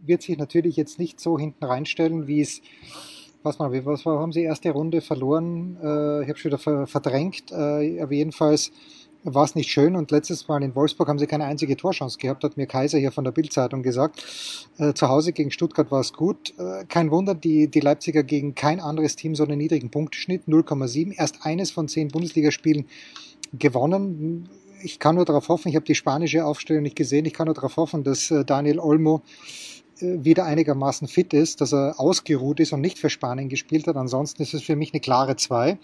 wird 0.04 0.22
sich 0.22 0.36
natürlich 0.36 0.76
jetzt 0.76 0.98
nicht 0.98 1.20
so 1.20 1.38
hinten 1.38 1.64
reinstellen, 1.64 2.26
wie 2.26 2.40
es, 2.40 2.60
was, 3.42 3.58
mal, 3.58 3.70
was 3.84 4.04
haben 4.04 4.32
sie 4.32 4.42
erste 4.42 4.70
Runde 4.70 5.00
verloren? 5.00 5.76
Äh, 5.82 6.22
ich 6.22 6.28
habe 6.28 6.38
schon 6.38 6.52
wieder 6.52 6.86
verdrängt, 6.86 7.50
äh, 7.52 8.00
aber 8.00 8.12
jedenfalls 8.12 8.72
war 9.24 9.44
es 9.44 9.54
nicht 9.54 9.70
schön 9.70 9.96
und 9.96 10.10
letztes 10.10 10.46
Mal 10.48 10.62
in 10.62 10.74
Wolfsburg 10.74 11.08
haben 11.08 11.18
sie 11.18 11.26
keine 11.26 11.44
einzige 11.44 11.76
Torchance 11.76 12.18
gehabt, 12.18 12.44
hat 12.44 12.56
mir 12.56 12.66
Kaiser 12.66 12.98
hier 12.98 13.12
von 13.12 13.24
der 13.24 13.32
Bildzeitung 13.32 13.82
gesagt. 13.82 14.24
Äh, 14.78 14.94
zu 14.94 15.08
Hause 15.08 15.32
gegen 15.32 15.50
Stuttgart 15.50 15.90
war 15.90 16.00
es 16.00 16.12
gut. 16.12 16.54
Äh, 16.58 16.84
kein 16.86 17.10
Wunder, 17.10 17.34
die, 17.34 17.68
die 17.68 17.80
Leipziger 17.80 18.22
gegen 18.22 18.54
kein 18.54 18.80
anderes 18.80 19.16
Team 19.16 19.34
so 19.34 19.44
einen 19.44 19.58
niedrigen 19.58 19.90
Punkteschnitt, 19.90 20.44
0,7. 20.46 21.14
Erst 21.16 21.44
eines 21.44 21.70
von 21.70 21.88
zehn 21.88 22.08
Bundesligaspielen 22.08 22.86
gewonnen. 23.52 24.48
Ich 24.82 25.00
kann 25.00 25.16
nur 25.16 25.24
darauf 25.24 25.48
hoffen, 25.48 25.68
ich 25.68 25.74
habe 25.74 25.86
die 25.86 25.96
spanische 25.96 26.44
Aufstellung 26.44 26.84
nicht 26.84 26.96
gesehen, 26.96 27.24
ich 27.24 27.32
kann 27.32 27.46
nur 27.46 27.54
darauf 27.54 27.76
hoffen, 27.76 28.04
dass 28.04 28.30
äh, 28.30 28.44
Daniel 28.44 28.78
Olmo 28.78 29.22
wieder 30.00 30.44
einigermaßen 30.44 31.08
fit 31.08 31.32
ist, 31.34 31.60
dass 31.60 31.74
er 31.74 31.98
ausgeruht 31.98 32.60
ist 32.60 32.72
und 32.72 32.80
nicht 32.80 33.00
für 33.00 33.10
Spanien 33.10 33.48
gespielt 33.48 33.88
hat. 33.88 33.96
Ansonsten 33.96 34.40
ist 34.42 34.54
es 34.54 34.62
für 34.62 34.76
mich 34.76 34.94
eine 34.94 35.00
klare 35.00 35.34
2 35.34 35.76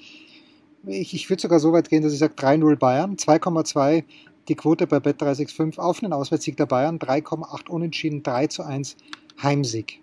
ich, 0.87 1.15
ich 1.15 1.31
würde 1.31 1.41
sogar 1.41 1.61
so 1.61 1.73
weit 1.73 1.89
gehen, 1.89 2.03
dass 2.03 2.13
ich 2.13 2.19
sage 2.19 2.35
3-0 2.35 2.77
Bayern, 2.77 3.17
2,2 3.17 4.05
die 4.49 4.55
Quote 4.55 4.87
bei 4.87 4.99
Bet365 4.99 5.79
auf 5.79 6.03
einen 6.03 6.13
Auswärtssieg 6.13 6.57
der 6.57 6.67
Bayern, 6.67 6.99
3,8 6.99 7.69
Unentschieden, 7.69 8.23
3 8.23 8.47
zu 8.49 8.63
1 8.63 8.97
Heimsieg. 9.43 10.01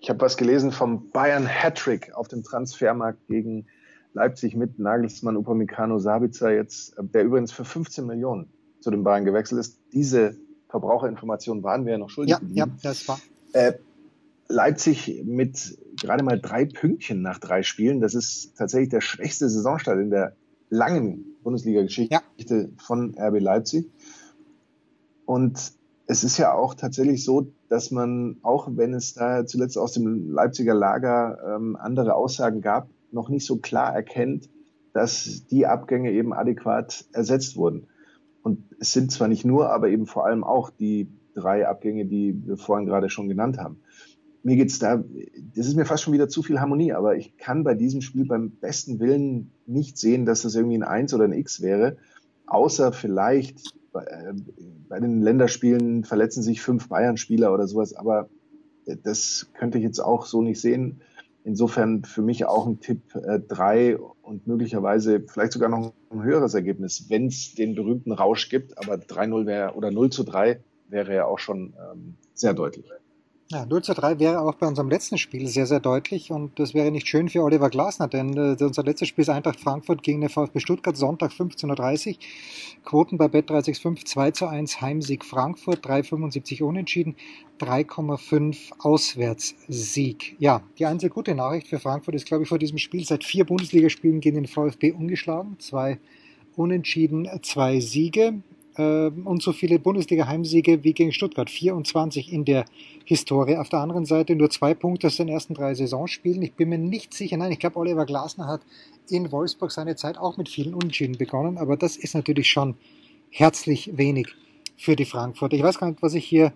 Ich 0.00 0.08
habe 0.08 0.20
was 0.20 0.36
gelesen 0.36 0.72
vom 0.72 1.10
Bayern 1.10 1.46
Hattrick 1.46 2.14
auf 2.14 2.28
dem 2.28 2.42
Transfermarkt 2.42 3.26
gegen 3.26 3.66
Leipzig 4.14 4.56
mit 4.56 4.78
Nagelsmann, 4.78 5.36
Upamecano, 5.36 5.98
Sabitzer 5.98 6.52
jetzt, 6.52 6.94
der 6.98 7.24
übrigens 7.24 7.52
für 7.52 7.64
15 7.64 8.06
Millionen 8.06 8.48
zu 8.80 8.90
den 8.90 9.04
Bayern 9.04 9.24
gewechselt 9.24 9.60
ist. 9.60 9.78
Diese 9.92 10.36
Verbraucherinformationen 10.68 11.62
waren 11.62 11.84
wir 11.84 11.92
ja 11.92 11.98
noch 11.98 12.10
schuldig. 12.10 12.32
Ja, 12.32 12.66
ja 12.66 12.66
das 12.82 13.06
war. 13.08 13.20
Äh, 13.52 13.74
Leipzig 14.48 15.22
mit 15.24 15.78
gerade 16.00 16.24
mal 16.24 16.40
drei 16.40 16.64
Pünktchen 16.64 17.22
nach 17.22 17.38
drei 17.38 17.62
Spielen. 17.62 18.00
Das 18.00 18.14
ist 18.14 18.56
tatsächlich 18.56 18.88
der 18.88 19.00
schwächste 19.00 19.48
Saisonstart 19.48 19.98
in 19.98 20.10
der 20.10 20.34
langen 20.68 21.36
Bundesliga-Geschichte 21.42 22.10
ja. 22.10 22.68
von 22.78 23.14
RB 23.18 23.40
Leipzig. 23.40 23.90
Und 25.26 25.72
es 26.06 26.24
ist 26.24 26.38
ja 26.38 26.54
auch 26.54 26.74
tatsächlich 26.74 27.24
so, 27.24 27.52
dass 27.68 27.90
man, 27.90 28.38
auch 28.42 28.68
wenn 28.72 28.94
es 28.94 29.14
da 29.14 29.46
zuletzt 29.46 29.78
aus 29.78 29.92
dem 29.92 30.32
Leipziger 30.32 30.74
Lager 30.74 31.38
ähm, 31.56 31.76
andere 31.76 32.14
Aussagen 32.14 32.60
gab, 32.60 32.88
noch 33.12 33.28
nicht 33.28 33.46
so 33.46 33.58
klar 33.58 33.94
erkennt, 33.94 34.48
dass 34.92 35.46
die 35.46 35.66
Abgänge 35.66 36.10
eben 36.10 36.32
adäquat 36.32 37.04
ersetzt 37.12 37.56
wurden. 37.56 37.86
Und 38.42 38.64
es 38.80 38.92
sind 38.92 39.12
zwar 39.12 39.28
nicht 39.28 39.44
nur, 39.44 39.70
aber 39.70 39.88
eben 39.88 40.06
vor 40.06 40.26
allem 40.26 40.42
auch 40.42 40.70
die 40.70 41.08
drei 41.34 41.68
Abgänge, 41.68 42.06
die 42.06 42.42
wir 42.44 42.56
vorhin 42.56 42.86
gerade 42.86 43.08
schon 43.08 43.28
genannt 43.28 43.58
haben 43.58 43.80
mir 44.42 44.56
geht's 44.56 44.78
da, 44.78 45.04
das 45.54 45.66
ist 45.66 45.76
mir 45.76 45.84
fast 45.84 46.02
schon 46.02 46.14
wieder 46.14 46.28
zu 46.28 46.42
viel 46.42 46.60
Harmonie, 46.60 46.92
aber 46.92 47.16
ich 47.16 47.36
kann 47.36 47.64
bei 47.64 47.74
diesem 47.74 48.00
Spiel 48.00 48.24
beim 48.24 48.50
besten 48.50 48.98
Willen 49.00 49.50
nicht 49.66 49.98
sehen, 49.98 50.24
dass 50.24 50.42
das 50.42 50.54
irgendwie 50.54 50.78
ein 50.78 50.82
Eins 50.82 51.12
oder 51.14 51.24
ein 51.24 51.32
X 51.32 51.60
wäre, 51.60 51.96
außer 52.46 52.92
vielleicht 52.92 53.74
bei, 53.92 54.04
äh, 54.04 54.34
bei 54.88 55.00
den 55.00 55.20
Länderspielen 55.20 56.04
verletzen 56.04 56.42
sich 56.42 56.62
fünf 56.62 56.88
Bayern-Spieler 56.88 57.52
oder 57.52 57.66
sowas, 57.66 57.94
aber 57.94 58.28
das 59.02 59.50
könnte 59.54 59.78
ich 59.78 59.84
jetzt 59.84 60.00
auch 60.00 60.26
so 60.26 60.42
nicht 60.42 60.60
sehen. 60.60 61.00
Insofern 61.42 62.04
für 62.04 62.22
mich 62.22 62.44
auch 62.44 62.66
ein 62.66 62.80
Tipp 62.80 63.14
äh, 63.14 63.40
drei 63.40 63.96
und 63.96 64.46
möglicherweise 64.46 65.20
vielleicht 65.20 65.52
sogar 65.52 65.70
noch 65.70 65.92
ein 66.10 66.22
höheres 66.22 66.54
Ergebnis, 66.54 67.06
wenn 67.08 67.26
es 67.26 67.54
den 67.54 67.74
berühmten 67.74 68.12
Rausch 68.12 68.50
gibt, 68.50 68.76
aber 68.78 68.96
3-0 68.96 69.46
wäre 69.46 69.74
oder 69.74 69.90
0 69.90 70.10
zu 70.10 70.22
3 70.22 70.60
wäre 70.88 71.14
ja 71.14 71.24
auch 71.24 71.38
schon 71.38 71.72
ähm, 71.92 72.14
sehr 72.34 72.52
deutlich. 72.52 72.90
Ja, 73.52 73.66
0 73.66 73.82
zu 73.82 73.94
3 73.94 74.20
wäre 74.20 74.42
auch 74.42 74.54
bei 74.54 74.68
unserem 74.68 74.88
letzten 74.88 75.18
Spiel 75.18 75.48
sehr, 75.48 75.66
sehr 75.66 75.80
deutlich 75.80 76.30
und 76.30 76.60
das 76.60 76.72
wäre 76.72 76.92
nicht 76.92 77.08
schön 77.08 77.28
für 77.28 77.42
Oliver 77.42 77.68
Glasner, 77.68 78.06
denn 78.06 78.36
äh, 78.36 78.56
unser 78.62 78.84
letztes 78.84 79.08
Spiel 79.08 79.22
ist 79.22 79.28
Eintracht 79.28 79.58
Frankfurt 79.58 80.04
gegen 80.04 80.20
den 80.20 80.30
VfB 80.30 80.60
Stuttgart, 80.60 80.96
Sonntag 80.96 81.32
15.30 81.32 82.10
Uhr. 82.10 82.14
Quoten 82.84 83.18
bei 83.18 83.24
Bet365 83.24 84.04
2 84.04 84.30
zu 84.30 84.46
1, 84.46 84.80
Heimsieg 84.80 85.24
Frankfurt, 85.24 85.84
3,75 85.84 86.62
Unentschieden, 86.62 87.16
3,5 87.58 88.70
Auswärtssieg. 88.78 90.36
Ja, 90.38 90.62
die 90.78 90.86
einzige 90.86 91.12
gute 91.12 91.34
Nachricht 91.34 91.66
für 91.66 91.80
Frankfurt 91.80 92.14
ist, 92.14 92.26
glaube 92.26 92.44
ich, 92.44 92.48
vor 92.48 92.60
diesem 92.60 92.78
Spiel 92.78 93.04
seit 93.04 93.24
vier 93.24 93.44
Bundesligaspielen 93.44 94.20
gegen 94.20 94.36
den 94.36 94.46
VfB 94.46 94.92
ungeschlagen, 94.92 95.58
zwei 95.58 95.98
Unentschieden, 96.54 97.28
zwei 97.42 97.80
Siege. 97.80 98.42
Ähm, 98.80 99.26
und 99.26 99.42
so 99.42 99.52
viele 99.52 99.78
Bundesliga-Heimsiege 99.78 100.82
wie 100.84 100.94
gegen 100.94 101.12
Stuttgart. 101.12 101.50
24 101.50 102.32
in 102.32 102.44
der 102.46 102.64
Historie. 103.04 103.56
Auf 103.56 103.68
der 103.68 103.80
anderen 103.80 104.06
Seite 104.06 104.34
nur 104.34 104.48
zwei 104.48 104.72
Punkte 104.74 105.08
aus 105.08 105.16
den 105.16 105.28
ersten 105.28 105.52
drei 105.54 105.74
Saisonspielen. 105.74 106.40
Ich 106.40 106.54
bin 106.54 106.70
mir 106.70 106.78
nicht 106.78 107.12
sicher, 107.12 107.36
nein, 107.36 107.52
ich 107.52 107.58
glaube, 107.58 107.78
Oliver 107.78 108.06
Glasner 108.06 108.46
hat 108.46 108.62
in 109.10 109.30
Wolfsburg 109.32 109.70
seine 109.70 109.96
Zeit 109.96 110.16
auch 110.16 110.38
mit 110.38 110.48
vielen 110.48 110.72
Unentschieden 110.72 111.18
begonnen, 111.18 111.58
aber 111.58 111.76
das 111.76 111.96
ist 111.96 112.14
natürlich 112.14 112.48
schon 112.48 112.76
herzlich 113.30 113.96
wenig 113.98 114.28
für 114.76 114.96
die 114.96 115.04
Frankfurter. 115.04 115.56
Ich 115.56 115.62
weiß 115.62 115.78
gar 115.78 115.88
nicht, 115.88 116.02
was 116.02 116.14
ich 116.14 116.24
hier 116.24 116.52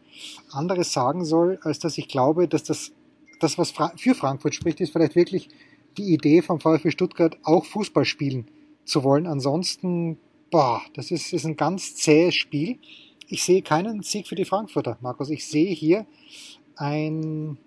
anderes 0.51 0.93
sagen 0.93 1.25
soll, 1.25 1.59
als 1.63 1.79
dass 1.79 1.99
ich 1.99 2.09
glaube, 2.09 2.49
dass 2.49 2.65
das, 2.65 2.93
das 3.41 3.59
was 3.59 3.75
für 3.97 4.15
Frankfurt 4.15 4.55
spricht, 4.55 4.81
ist 4.81 4.93
vielleicht 4.93 5.17
wirklich 5.17 5.49
die 5.99 6.15
Idee 6.15 6.41
vom 6.41 6.61
VfB 6.61 6.91
Stuttgart, 6.91 7.37
auch 7.43 7.67
Fußball 7.67 8.05
spielen 8.05 8.49
zu 8.85 9.05
wollen. 9.05 9.27
Ansonsten 9.27 10.17
boah, 10.55 10.83
das 10.95 11.11
ist, 11.11 11.33
ist 11.33 11.47
ein 11.47 11.57
ganz 11.57 11.97
zähes 11.97 12.37
Spiel. 12.37 12.79
Ich 13.27 13.43
sehe 13.43 13.61
keinen 13.61 14.05
Sieg 14.05 14.29
für 14.29 14.37
die 14.37 14.45
Frankfurter, 14.45 14.97
Markus. 15.01 15.29
Ich 15.29 15.49
sehe 15.49 15.75
hier 15.75 16.07
ein, 16.77 17.59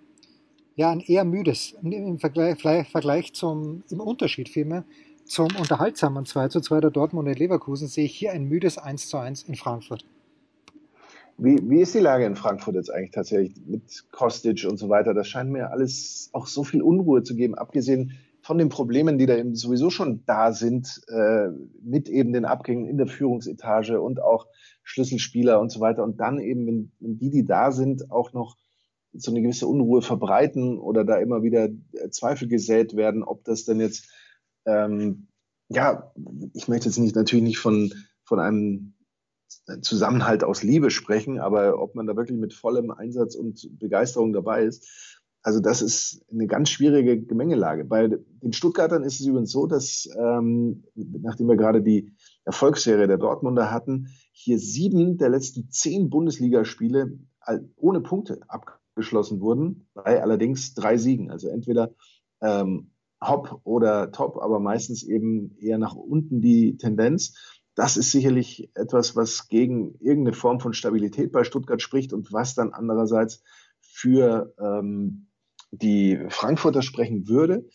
ja, 0.78 0.91
ein 0.91 1.02
eher 1.02 1.26
müdes, 1.26 1.76
im 1.84 2.17
Vergleich, 2.17 2.88
Vergleich 2.89 3.34
zum, 3.34 3.84
im 3.89 4.00
Unterschied 4.00 4.47
vielmehr, 4.47 4.86
zum 5.26 5.47
unterhaltsamen 5.60 6.26
2 6.26 6.47
zu 6.47 6.62
2 6.62 6.80
der 6.80 6.91
Dortmund 6.91 7.28
und 7.28 7.38
Leverkusen 7.38 7.89
sehe 7.89 8.06
ich 8.06 8.15
hier 8.15 8.32
ein 8.32 8.45
müdes 8.45 8.78
1 8.78 9.10
zu 9.10 9.17
1 9.17 9.43
in 9.43 9.56
Frankfurt. 9.56 10.06
Wie, 11.38 11.60
wie 11.69 11.82
ist 11.82 11.93
die 11.93 12.00
Lage 12.00 12.26
in 12.26 12.38
Frankfurt 12.38 12.76
jetzt 12.76 12.89
eigentlich 12.89 13.12
tatsächlich 13.12 13.54
mit 13.65 14.06
Kostic 14.12 14.65
und 14.65 14.78
so 14.78 14.88
weiter? 14.88 15.13
Das 15.13 15.28
scheint 15.28 15.52
mir 15.52 15.71
alles 15.71 16.30
auch 16.32 16.47
so 16.47 16.63
viel 16.63 16.82
Unruhe 16.82 17.21
zu 17.21 17.36
geben, 17.36 17.54
abgesehen 17.54 18.17
von 18.48 18.58
den 18.58 18.70
Problemen, 18.70 19.18
die 19.18 19.26
da 19.26 19.36
eben 19.36 19.56
sowieso 19.56 19.90
schon 19.90 20.24
da 20.26 20.54
sind, 20.54 21.02
äh, 21.10 21.50
mit 21.84 22.08
eben 22.08 22.32
den 22.32 22.46
Abgängen 22.46 22.86
in 22.86 22.98
der 22.98 23.08
Führungsetage 23.08 24.00
und 24.00 24.22
auch 24.22 24.48
Schlüsselspieler 24.84 25.60
und 25.60 25.70
so 25.70 25.82
weiter. 25.82 26.02
Und 26.02 26.22
dann 26.22 26.40
eben, 26.40 26.66
wenn, 26.66 26.92
wenn 27.02 27.18
die, 27.18 27.30
die 27.30 27.44
da 27.44 27.74
sind, 27.74 28.10
auch 28.10 28.32
noch 28.32 28.56
so 29.12 29.32
eine 29.32 29.42
gewisse 29.42 29.68
Unruhe 29.68 30.02
verbreiten 30.02 30.80
oder 30.80 31.04
da 31.04 31.18
immer 31.18 31.44
wieder 31.44 31.66
äh, 31.66 32.10
Zweifel 32.10 32.48
gesät 32.48 32.96
werden, 32.96 33.22
ob 33.22 33.44
das 33.44 33.66
denn 33.66 33.82
jetzt, 33.82 34.08
ähm, 34.66 35.28
ja, 35.68 36.14
ich 36.54 36.70
möchte 36.70 36.88
jetzt 36.88 37.00
nicht 37.00 37.18
natürlich 37.18 37.44
nicht 37.44 37.60
von, 37.60 37.94
von 38.24 38.40
einem 38.40 38.94
Zusammenhalt 39.82 40.46
aus 40.46 40.64
Liebe 40.64 40.90
sprechen, 40.90 41.38
aber 41.38 41.82
ob 41.82 41.96
man 41.96 42.08
da 42.08 42.16
wirklich 42.16 42.40
mit 42.40 42.54
vollem 42.54 42.92
Einsatz 42.92 43.36
und 43.36 43.78
Begeisterung 43.78 44.32
dabei 44.32 44.64
ist, 44.64 45.17
also 45.48 45.62
das 45.62 45.82
ist 45.82 46.26
eine 46.30 46.46
ganz 46.46 46.70
schwierige 46.70 47.22
Gemengelage. 47.22 47.86
Bei 47.86 48.10
den 48.10 48.52
Stuttgartern 48.52 49.04
ist 49.04 49.22
es 49.22 49.26
übrigens 49.26 49.50
so, 49.50 49.66
dass 49.66 50.10
ähm, 50.20 50.84
nachdem 50.94 51.48
wir 51.48 51.56
gerade 51.56 51.82
die 51.82 52.12
Erfolgsserie 52.44 53.08
der 53.08 53.18
Dortmunder 53.18 53.72
hatten, 53.72 54.10
hier 54.34 54.60
sieben 54.60 55.18
der 55.18 55.30
letzten 55.30 55.70
zehn 55.70 56.10
Bundesligaspiele 56.10 57.18
ohne 57.78 58.02
Punkte 58.02 58.42
abgeschlossen 58.50 59.40
wurden, 59.40 59.88
bei 59.94 60.22
allerdings 60.22 60.74
drei 60.74 60.98
Siegen. 60.98 61.32
Also 61.32 61.48
entweder 61.48 61.94
ähm, 62.42 62.92
Hop 63.22 63.62
oder 63.64 64.12
Top, 64.12 64.42
aber 64.42 64.60
meistens 64.60 65.02
eben 65.02 65.56
eher 65.62 65.78
nach 65.78 65.96
unten 65.96 66.42
die 66.42 66.76
Tendenz. 66.76 67.62
das 67.74 67.96
ist 67.96 68.12
sicherlich 68.12 68.70
etwas, 68.76 69.16
was 69.16 69.48
gegen 69.48 69.96
irgendeine 70.02 70.36
Form 70.36 70.60
von 70.60 70.74
Stabilität 70.74 71.32
bei 71.32 71.46
Stuttgart 71.46 71.82
spricht 71.82 72.12
und 72.12 72.34
was 72.34 72.54
dann 72.54 72.74
andererseits 72.74 73.44
für 73.80 74.54
ähm, 74.60 75.27
die 75.72 76.20
Frankfurter 76.30 76.82
sprechen 76.82 77.28
würde. 77.28 77.68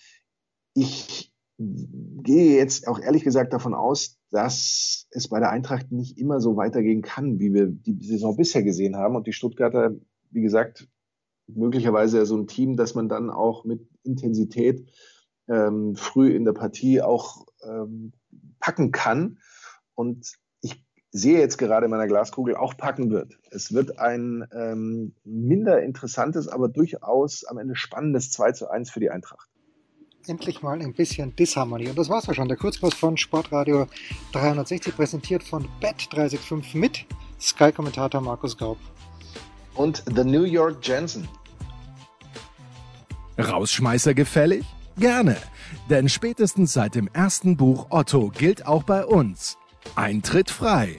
Ich 0.74 1.32
gehe 1.58 2.56
jetzt 2.56 2.88
auch 2.88 2.98
ehrlich 2.98 3.24
gesagt 3.24 3.52
davon 3.52 3.74
aus, 3.74 4.18
dass 4.30 5.06
es 5.10 5.28
bei 5.28 5.38
der 5.38 5.50
Eintracht 5.50 5.92
nicht 5.92 6.18
immer 6.18 6.40
so 6.40 6.56
weitergehen 6.56 7.02
kann, 7.02 7.38
wie 7.38 7.52
wir 7.52 7.66
die 7.66 8.04
Saison 8.04 8.36
bisher 8.36 8.62
gesehen 8.62 8.96
haben. 8.96 9.16
Und 9.16 9.26
die 9.26 9.32
Stuttgarter, 9.32 9.94
wie 10.30 10.42
gesagt, 10.42 10.88
möglicherweise 11.46 12.24
so 12.26 12.36
ein 12.36 12.46
Team, 12.46 12.76
dass 12.76 12.94
man 12.94 13.08
dann 13.08 13.30
auch 13.30 13.64
mit 13.64 13.86
Intensität 14.02 14.90
ähm, 15.48 15.94
früh 15.96 16.34
in 16.34 16.44
der 16.44 16.52
Partie 16.52 17.02
auch 17.02 17.46
ähm, 17.62 18.12
packen 18.58 18.90
kann. 18.90 19.38
Und 19.94 20.32
sehe 21.12 21.38
jetzt 21.38 21.58
gerade 21.58 21.84
in 21.84 21.90
meiner 21.90 22.08
Glaskugel 22.08 22.56
auch 22.56 22.76
packen 22.76 23.10
wird. 23.10 23.38
Es 23.50 23.72
wird 23.72 23.98
ein 23.98 24.46
ähm, 24.52 25.14
minder 25.24 25.82
interessantes, 25.82 26.48
aber 26.48 26.68
durchaus 26.68 27.44
am 27.44 27.58
Ende 27.58 27.76
spannendes 27.76 28.30
2 28.32 28.52
zu 28.52 28.70
1 28.70 28.90
für 28.90 29.00
die 29.00 29.10
Eintracht 29.10 29.48
endlich 30.28 30.62
mal 30.62 30.80
ein 30.80 30.92
bisschen 30.92 31.34
Disharmonie. 31.36 31.88
Und 31.88 31.98
das 31.98 32.08
war's 32.08 32.28
auch 32.28 32.34
schon. 32.34 32.48
Der 32.48 32.56
Kurzpass 32.56 32.94
von 32.94 33.16
Sportradio 33.16 33.86
360, 34.32 34.94
präsentiert 34.94 35.42
von 35.42 35.68
Bet365 35.80 36.76
mit 36.76 37.04
Sky-Kommentator 37.40 38.20
Markus 38.20 38.56
Gaub. 38.56 38.78
Und 39.74 40.04
The 40.14 40.24
New 40.24 40.44
York 40.44 40.86
Jensen. 40.86 41.28
Rausschmeißer 43.38 44.14
gefällig? 44.14 44.64
Gerne. 44.98 45.36
Denn 45.88 46.08
spätestens 46.08 46.74
seit 46.74 46.94
dem 46.94 47.08
ersten 47.12 47.56
Buch 47.56 47.86
Otto 47.90 48.28
gilt 48.28 48.66
auch 48.66 48.82
bei 48.82 49.04
uns. 49.06 49.56
Eintritt 49.94 50.50
frei. 50.50 50.98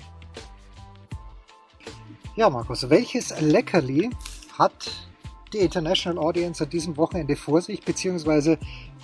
Ja, 2.36 2.50
Markus, 2.50 2.90
welches 2.90 3.34
Leckerli 3.42 4.12
hat 4.58 5.10
die 5.52 5.60
International 5.60 6.24
Audience 6.24 6.64
an 6.64 6.70
diesem 6.70 6.96
Wochenende 6.98 7.36
vor 7.36 7.62
sich, 7.62 7.84
beziehungsweise 7.84 8.58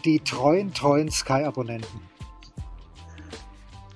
die 0.06 0.19
treuen, 0.19 0.73
treuen 0.73 1.10
Sky-Abonnenten? 1.10 2.02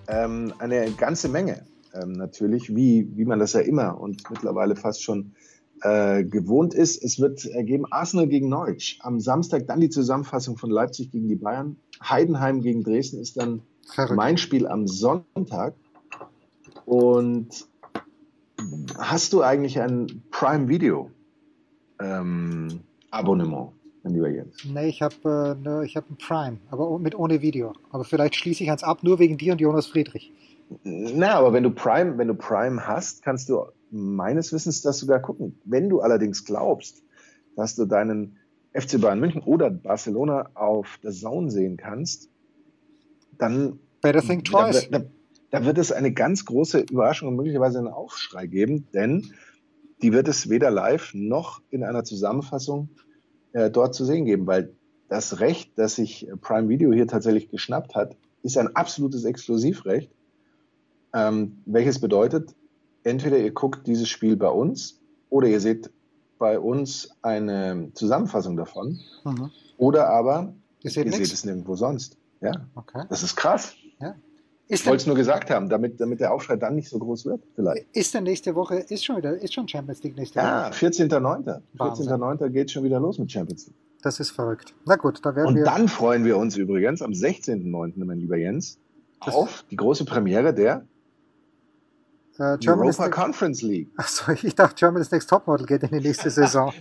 Ähm, 0.08 0.54
eine 0.60 0.92
ganze 0.92 1.30
Menge 1.30 1.66
ähm, 1.94 2.14
natürlich, 2.14 2.76
wie, 2.76 3.10
wie 3.16 3.26
man 3.26 3.40
das 3.40 3.54
ja 3.54 3.62
immer 3.62 4.00
und 4.00 4.30
mittlerweile 4.30 4.76
fast 4.76 5.04
schon 5.04 5.34
äh, 5.82 6.24
gewohnt 6.24 6.74
ist. 6.74 7.04
Es 7.04 7.20
wird 7.20 7.42
geben 7.42 7.86
Arsenal 7.92 8.28
gegen 8.28 8.50
Norwich. 8.50 9.00
Am 9.02 9.20
Samstag 9.20 9.68
dann 9.68 9.80
die 9.80 9.90
Zusammenfassung 9.90 10.58
von 10.58 10.70
Leipzig 10.70 11.12
gegen 11.12 11.28
die 11.28 11.36
Bayern. 11.36 11.78
Heidenheim 12.04 12.62
gegen 12.62 12.84
Dresden 12.84 13.20
ist 13.20 13.38
dann 13.38 13.62
Verrückt. 13.88 14.16
mein 14.16 14.38
Spiel 14.38 14.68
am 14.68 14.88
Sonntag. 14.88 15.76
Und 16.86 17.67
hast 18.98 19.34
du 19.34 19.41
eigentlich 19.41 19.80
ein 19.80 20.24
Prime 20.32 20.67
Video 20.67 21.12
ähm, 22.00 22.82
Abonnement? 23.12 23.72
mein 24.04 24.13
lieber 24.13 24.30
Jens? 24.30 24.58
Nee, 24.65 24.89
ich 24.89 25.02
habe 25.02 25.15
äh, 25.26 25.63
ne, 25.63 25.88
hab 25.96 26.10
ein 26.10 26.17
Prime, 26.17 26.58
aber 26.69 27.00
mit 27.00 27.15
ohne 27.15 27.41
Video. 27.41 27.74
Aber 27.91 28.04
vielleicht 28.04 28.36
schließe 28.36 28.63
ich 28.63 28.72
eins 28.72 28.84
ab, 28.84 29.04
nur 29.04 29.19
wegen 29.19 29.38
dir 29.38 29.54
und 29.54 29.62
Jonas 29.62 29.88
Friedrich. 29.88 30.32
Na, 30.84 31.36
aber 31.36 31.54
wenn 31.54 31.63
du 31.63 31.72
Prime, 31.72 32.17
wenn 32.17 32.28
du 32.28 32.36
Prime 32.36 32.86
hast, 32.86 33.24
kannst 33.24 33.50
du 33.50 33.65
meines 33.91 34.52
Wissens 34.52 34.82
das 34.82 35.00
sogar 35.00 35.19
gucken. 35.19 35.60
Wenn 35.65 35.89
du 35.89 36.02
allerdings 36.02 36.46
glaubst, 36.46 37.04
dass 37.56 37.76
du 37.76 37.86
deinen 37.86 38.38
FC 38.74 39.00
Bayern 39.00 39.19
München 39.19 39.41
oder 39.41 39.69
Barcelona 39.69 40.50
auf 40.56 41.00
der 41.04 41.12
Zone 41.12 41.52
sehen 41.52 41.78
kannst, 41.78 42.30
dann 43.38 43.80
Better 44.02 44.22
think 44.22 44.46
twice. 44.46 44.89
Da, 44.89 45.00
da, 45.00 45.06
da 45.54 45.63
wird 45.66 45.78
es 45.78 45.92
eine 45.92 46.12
ganz 46.12 46.46
große 46.46 46.80
Überraschung 46.80 47.28
und 47.28 47.36
möglicherweise 47.36 47.78
einen 47.78 47.88
Aufschrei 47.88 48.48
geben, 48.48 48.88
denn 48.92 49.34
die 50.02 50.12
wird 50.12 50.28
es 50.28 50.50
weder 50.50 50.72
live 50.72 51.13
noch 51.13 51.62
in 51.70 51.84
einer 51.84 52.04
Zusammenfassung 52.04 52.89
äh, 53.52 53.70
dort 53.70 53.94
zu 53.94 54.04
sehen 54.04 54.26
geben, 54.26 54.48
weil 54.48 54.74
das 55.10 55.42
Recht, 55.42 55.74
das 55.76 55.94
sich 55.94 56.28
Prime 56.42 56.70
Video 56.70 56.92
hier 56.92 57.06
tatsächlich 57.06 57.50
geschnappt 57.50 57.94
hat, 57.94 58.18
ist 58.42 58.58
ein 58.58 58.76
absolutes 58.76 59.26
Exklusivrecht, 59.26 60.10
ähm, 61.13 61.62
welches 61.68 62.02
bedeutet, 62.02 62.56
entweder 63.04 63.38
ihr 63.38 63.52
guckt 63.52 63.86
dieses 63.86 64.10
Spiel 64.10 64.36
bei 64.36 64.50
uns 64.50 65.02
oder 65.30 65.48
ihr 65.48 65.60
seht 65.60 65.92
bei 66.39 66.58
uns 66.58 67.12
eine 67.22 67.92
Zusammenfassung 67.94 68.58
davon 68.58 69.02
mhm. 69.24 69.52
oder 69.78 70.10
aber 70.10 70.52
ihr 70.82 70.89
seht, 70.89 71.06
ihr 71.06 71.12
seht 71.12 71.32
es 71.32 71.46
nirgendwo 71.46 71.76
sonst. 71.76 72.18
Ja, 72.42 72.66
okay. 72.74 73.06
das 73.08 73.22
ist 73.22 73.36
krass. 73.36 73.76
Ja. 74.02 74.16
Ich 74.67 74.86
wollte 74.86 75.02
es 75.02 75.08
nur 75.08 75.15
gesagt 75.15 75.49
haben, 75.49 75.69
damit, 75.69 75.99
damit 75.99 76.19
der 76.19 76.34
Aufschrei 76.34 76.56
dann 76.56 76.76
nicht 76.76 76.89
so 76.89 76.97
groß 76.97 77.26
wird, 77.26 77.43
vielleicht. 77.56 77.86
Ist 77.93 78.13
denn 78.13 78.23
nächste 78.23 78.56
Woche, 78.56 78.76
ist 78.78 79.04
schon 79.04 79.17
wieder, 79.17 79.36
ist 79.36 79.54
schon 79.54 79.67
Champions 79.67 80.02
League 80.04 80.15
nächste 80.15 80.39
Woche? 80.39 80.47
Ja, 80.47 80.69
14.09. 80.69 81.62
14.09. 81.78 82.49
geht 82.49 82.71
schon 82.71 82.84
wieder 82.84 82.99
los 82.99 83.19
mit 83.19 83.32
Champions 83.32 83.67
League. 83.67 83.76
Das 84.02 84.19
ist 84.19 84.32
verrückt. 84.32 84.73
Na 84.86 84.95
gut, 84.95 85.19
da 85.23 85.36
werden 85.36 85.47
Und 85.47 85.56
wir. 85.56 85.62
Und 85.62 85.67
dann 85.67 85.88
freuen 85.88 86.26
wir 86.26 86.38
uns 86.38 86.58
übrigens 86.58 87.02
am 87.02 87.12
16.09., 87.12 88.04
mein 88.04 88.19
lieber 88.19 88.38
Jens, 88.38 88.80
auf 89.19 89.63
die 89.69 89.76
große 89.76 90.06
Premiere 90.06 90.54
der 90.54 90.86
äh, 92.39 92.58
Europa 92.67 93.10
Conference 93.10 93.62
League. 93.62 93.89
Achso, 93.98 94.32
ich 94.32 94.56
dachte, 94.56 94.76
Germany's 94.76 95.12
Next 95.12 95.30
Topmodel 95.30 95.65
geht 95.65 95.84
in 95.84 95.89
die 95.89 96.08
nächste 96.08 96.30
Saison. 96.32 96.74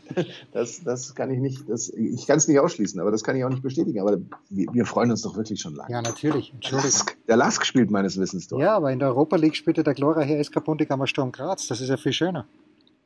das, 0.52 0.82
das 0.82 1.14
kann 1.14 1.30
ich 1.30 1.38
nicht, 1.38 1.68
das, 1.68 1.88
ich 1.90 2.26
kann 2.26 2.38
es 2.38 2.48
nicht 2.48 2.58
ausschließen, 2.58 3.00
aber 3.00 3.10
das 3.10 3.22
kann 3.22 3.36
ich 3.36 3.44
auch 3.44 3.50
nicht 3.50 3.62
bestätigen. 3.62 4.00
Aber 4.00 4.18
wir, 4.50 4.66
wir 4.72 4.86
freuen 4.86 5.10
uns 5.10 5.22
doch 5.22 5.36
wirklich 5.36 5.60
schon 5.60 5.74
lange. 5.74 5.92
Ja, 5.92 6.02
natürlich. 6.02 6.52
Entschuldigung. 6.54 6.90
Lask, 6.90 7.16
der 7.26 7.36
Lask 7.36 7.66
spielt 7.66 7.90
meines 7.90 8.18
Wissens 8.18 8.48
dort. 8.48 8.62
Ja, 8.62 8.76
aber 8.76 8.92
in 8.92 8.98
der 8.98 9.08
Europa 9.08 9.36
League 9.36 9.56
spielte 9.56 9.82
der 9.82 9.94
glorreiche 9.94 10.42
SK 10.42 10.64
Puntigammer 10.64 11.06
Sturm 11.06 11.32
Graz. 11.32 11.66
Das 11.68 11.80
ist 11.80 11.88
ja 11.88 11.96
viel 11.96 12.12
schöner. 12.12 12.46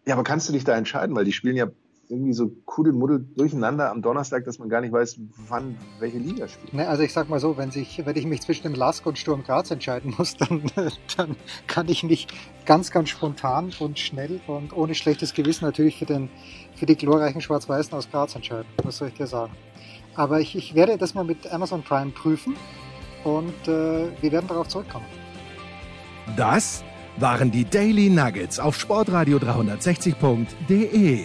Ja, 0.07 0.15
aber 0.15 0.23
kannst 0.23 0.49
du 0.49 0.53
dich 0.53 0.65
da 0.65 0.77
entscheiden, 0.77 1.17
weil 1.17 1.25
die 1.25 1.33
spielen 1.33 1.57
ja 1.57 1.67
irgendwie 2.09 2.33
so 2.33 2.51
Kuddelmuddel 2.65 3.27
durcheinander 3.37 3.91
am 3.91 4.03
Donnerstag, 4.03 4.45
dass 4.45 4.59
man 4.59 4.69
gar 4.69 4.81
nicht 4.81 4.93
weiß, 4.93 5.19
wann 5.49 5.77
welche 5.99 6.19
Liga 6.19 6.49
spielt. 6.49 6.75
Ne, 6.75 6.89
also 6.89 7.03
ich 7.03 7.13
sag 7.13 7.29
mal 7.29 7.41
so, 7.41 7.57
wenn, 7.57 7.71
sich, 7.71 8.03
wenn 8.05 8.17
ich 8.17 8.27
mich 8.27 8.43
zwischen 8.43 8.65
dem 8.65 8.75
Lask 8.75 9.05
und 9.07 9.19
Sturm 9.19 9.43
Graz 9.45 9.71
entscheiden 9.71 10.15
muss, 10.17 10.37
dann, 10.39 10.63
dann 11.17 11.37
kann 11.67 11.89
ich 11.89 12.03
mich 12.03 12.27
ganz, 12.65 12.91
ganz 12.91 13.09
spontan 13.09 13.73
und 13.79 13.99
schnell 13.99 14.41
und 14.47 14.77
ohne 14.77 14.95
schlechtes 14.95 15.35
Gewissen 15.35 15.65
natürlich 15.65 15.99
für, 15.99 16.07
den, 16.07 16.29
für 16.75 16.87
die 16.87 16.97
glorreichen 16.97 17.41
Schwarz-Weißen 17.41 17.93
aus 17.95 18.11
Graz 18.11 18.35
entscheiden. 18.35 18.67
Was 18.83 18.99
soll 18.99 19.09
ich 19.09 19.15
dir 19.15 19.27
sagen? 19.27 19.53
Aber 20.15 20.41
ich, 20.41 20.57
ich 20.57 20.75
werde 20.75 20.97
das 20.97 21.15
mal 21.15 21.25
mit 21.25 21.53
Amazon 21.53 21.83
Prime 21.83 22.11
prüfen 22.11 22.57
und 23.25 23.69
äh, 23.69 24.09
wir 24.21 24.33
werden 24.33 24.47
darauf 24.49 24.69
zurückkommen. 24.69 25.07
Das 26.37 26.83
waren 27.19 27.51
die 27.51 27.65
Daily 27.65 28.11
Nuggets 28.11 28.59
auf 28.59 28.79
sportradio 28.79 29.39
360.de. 29.39 31.25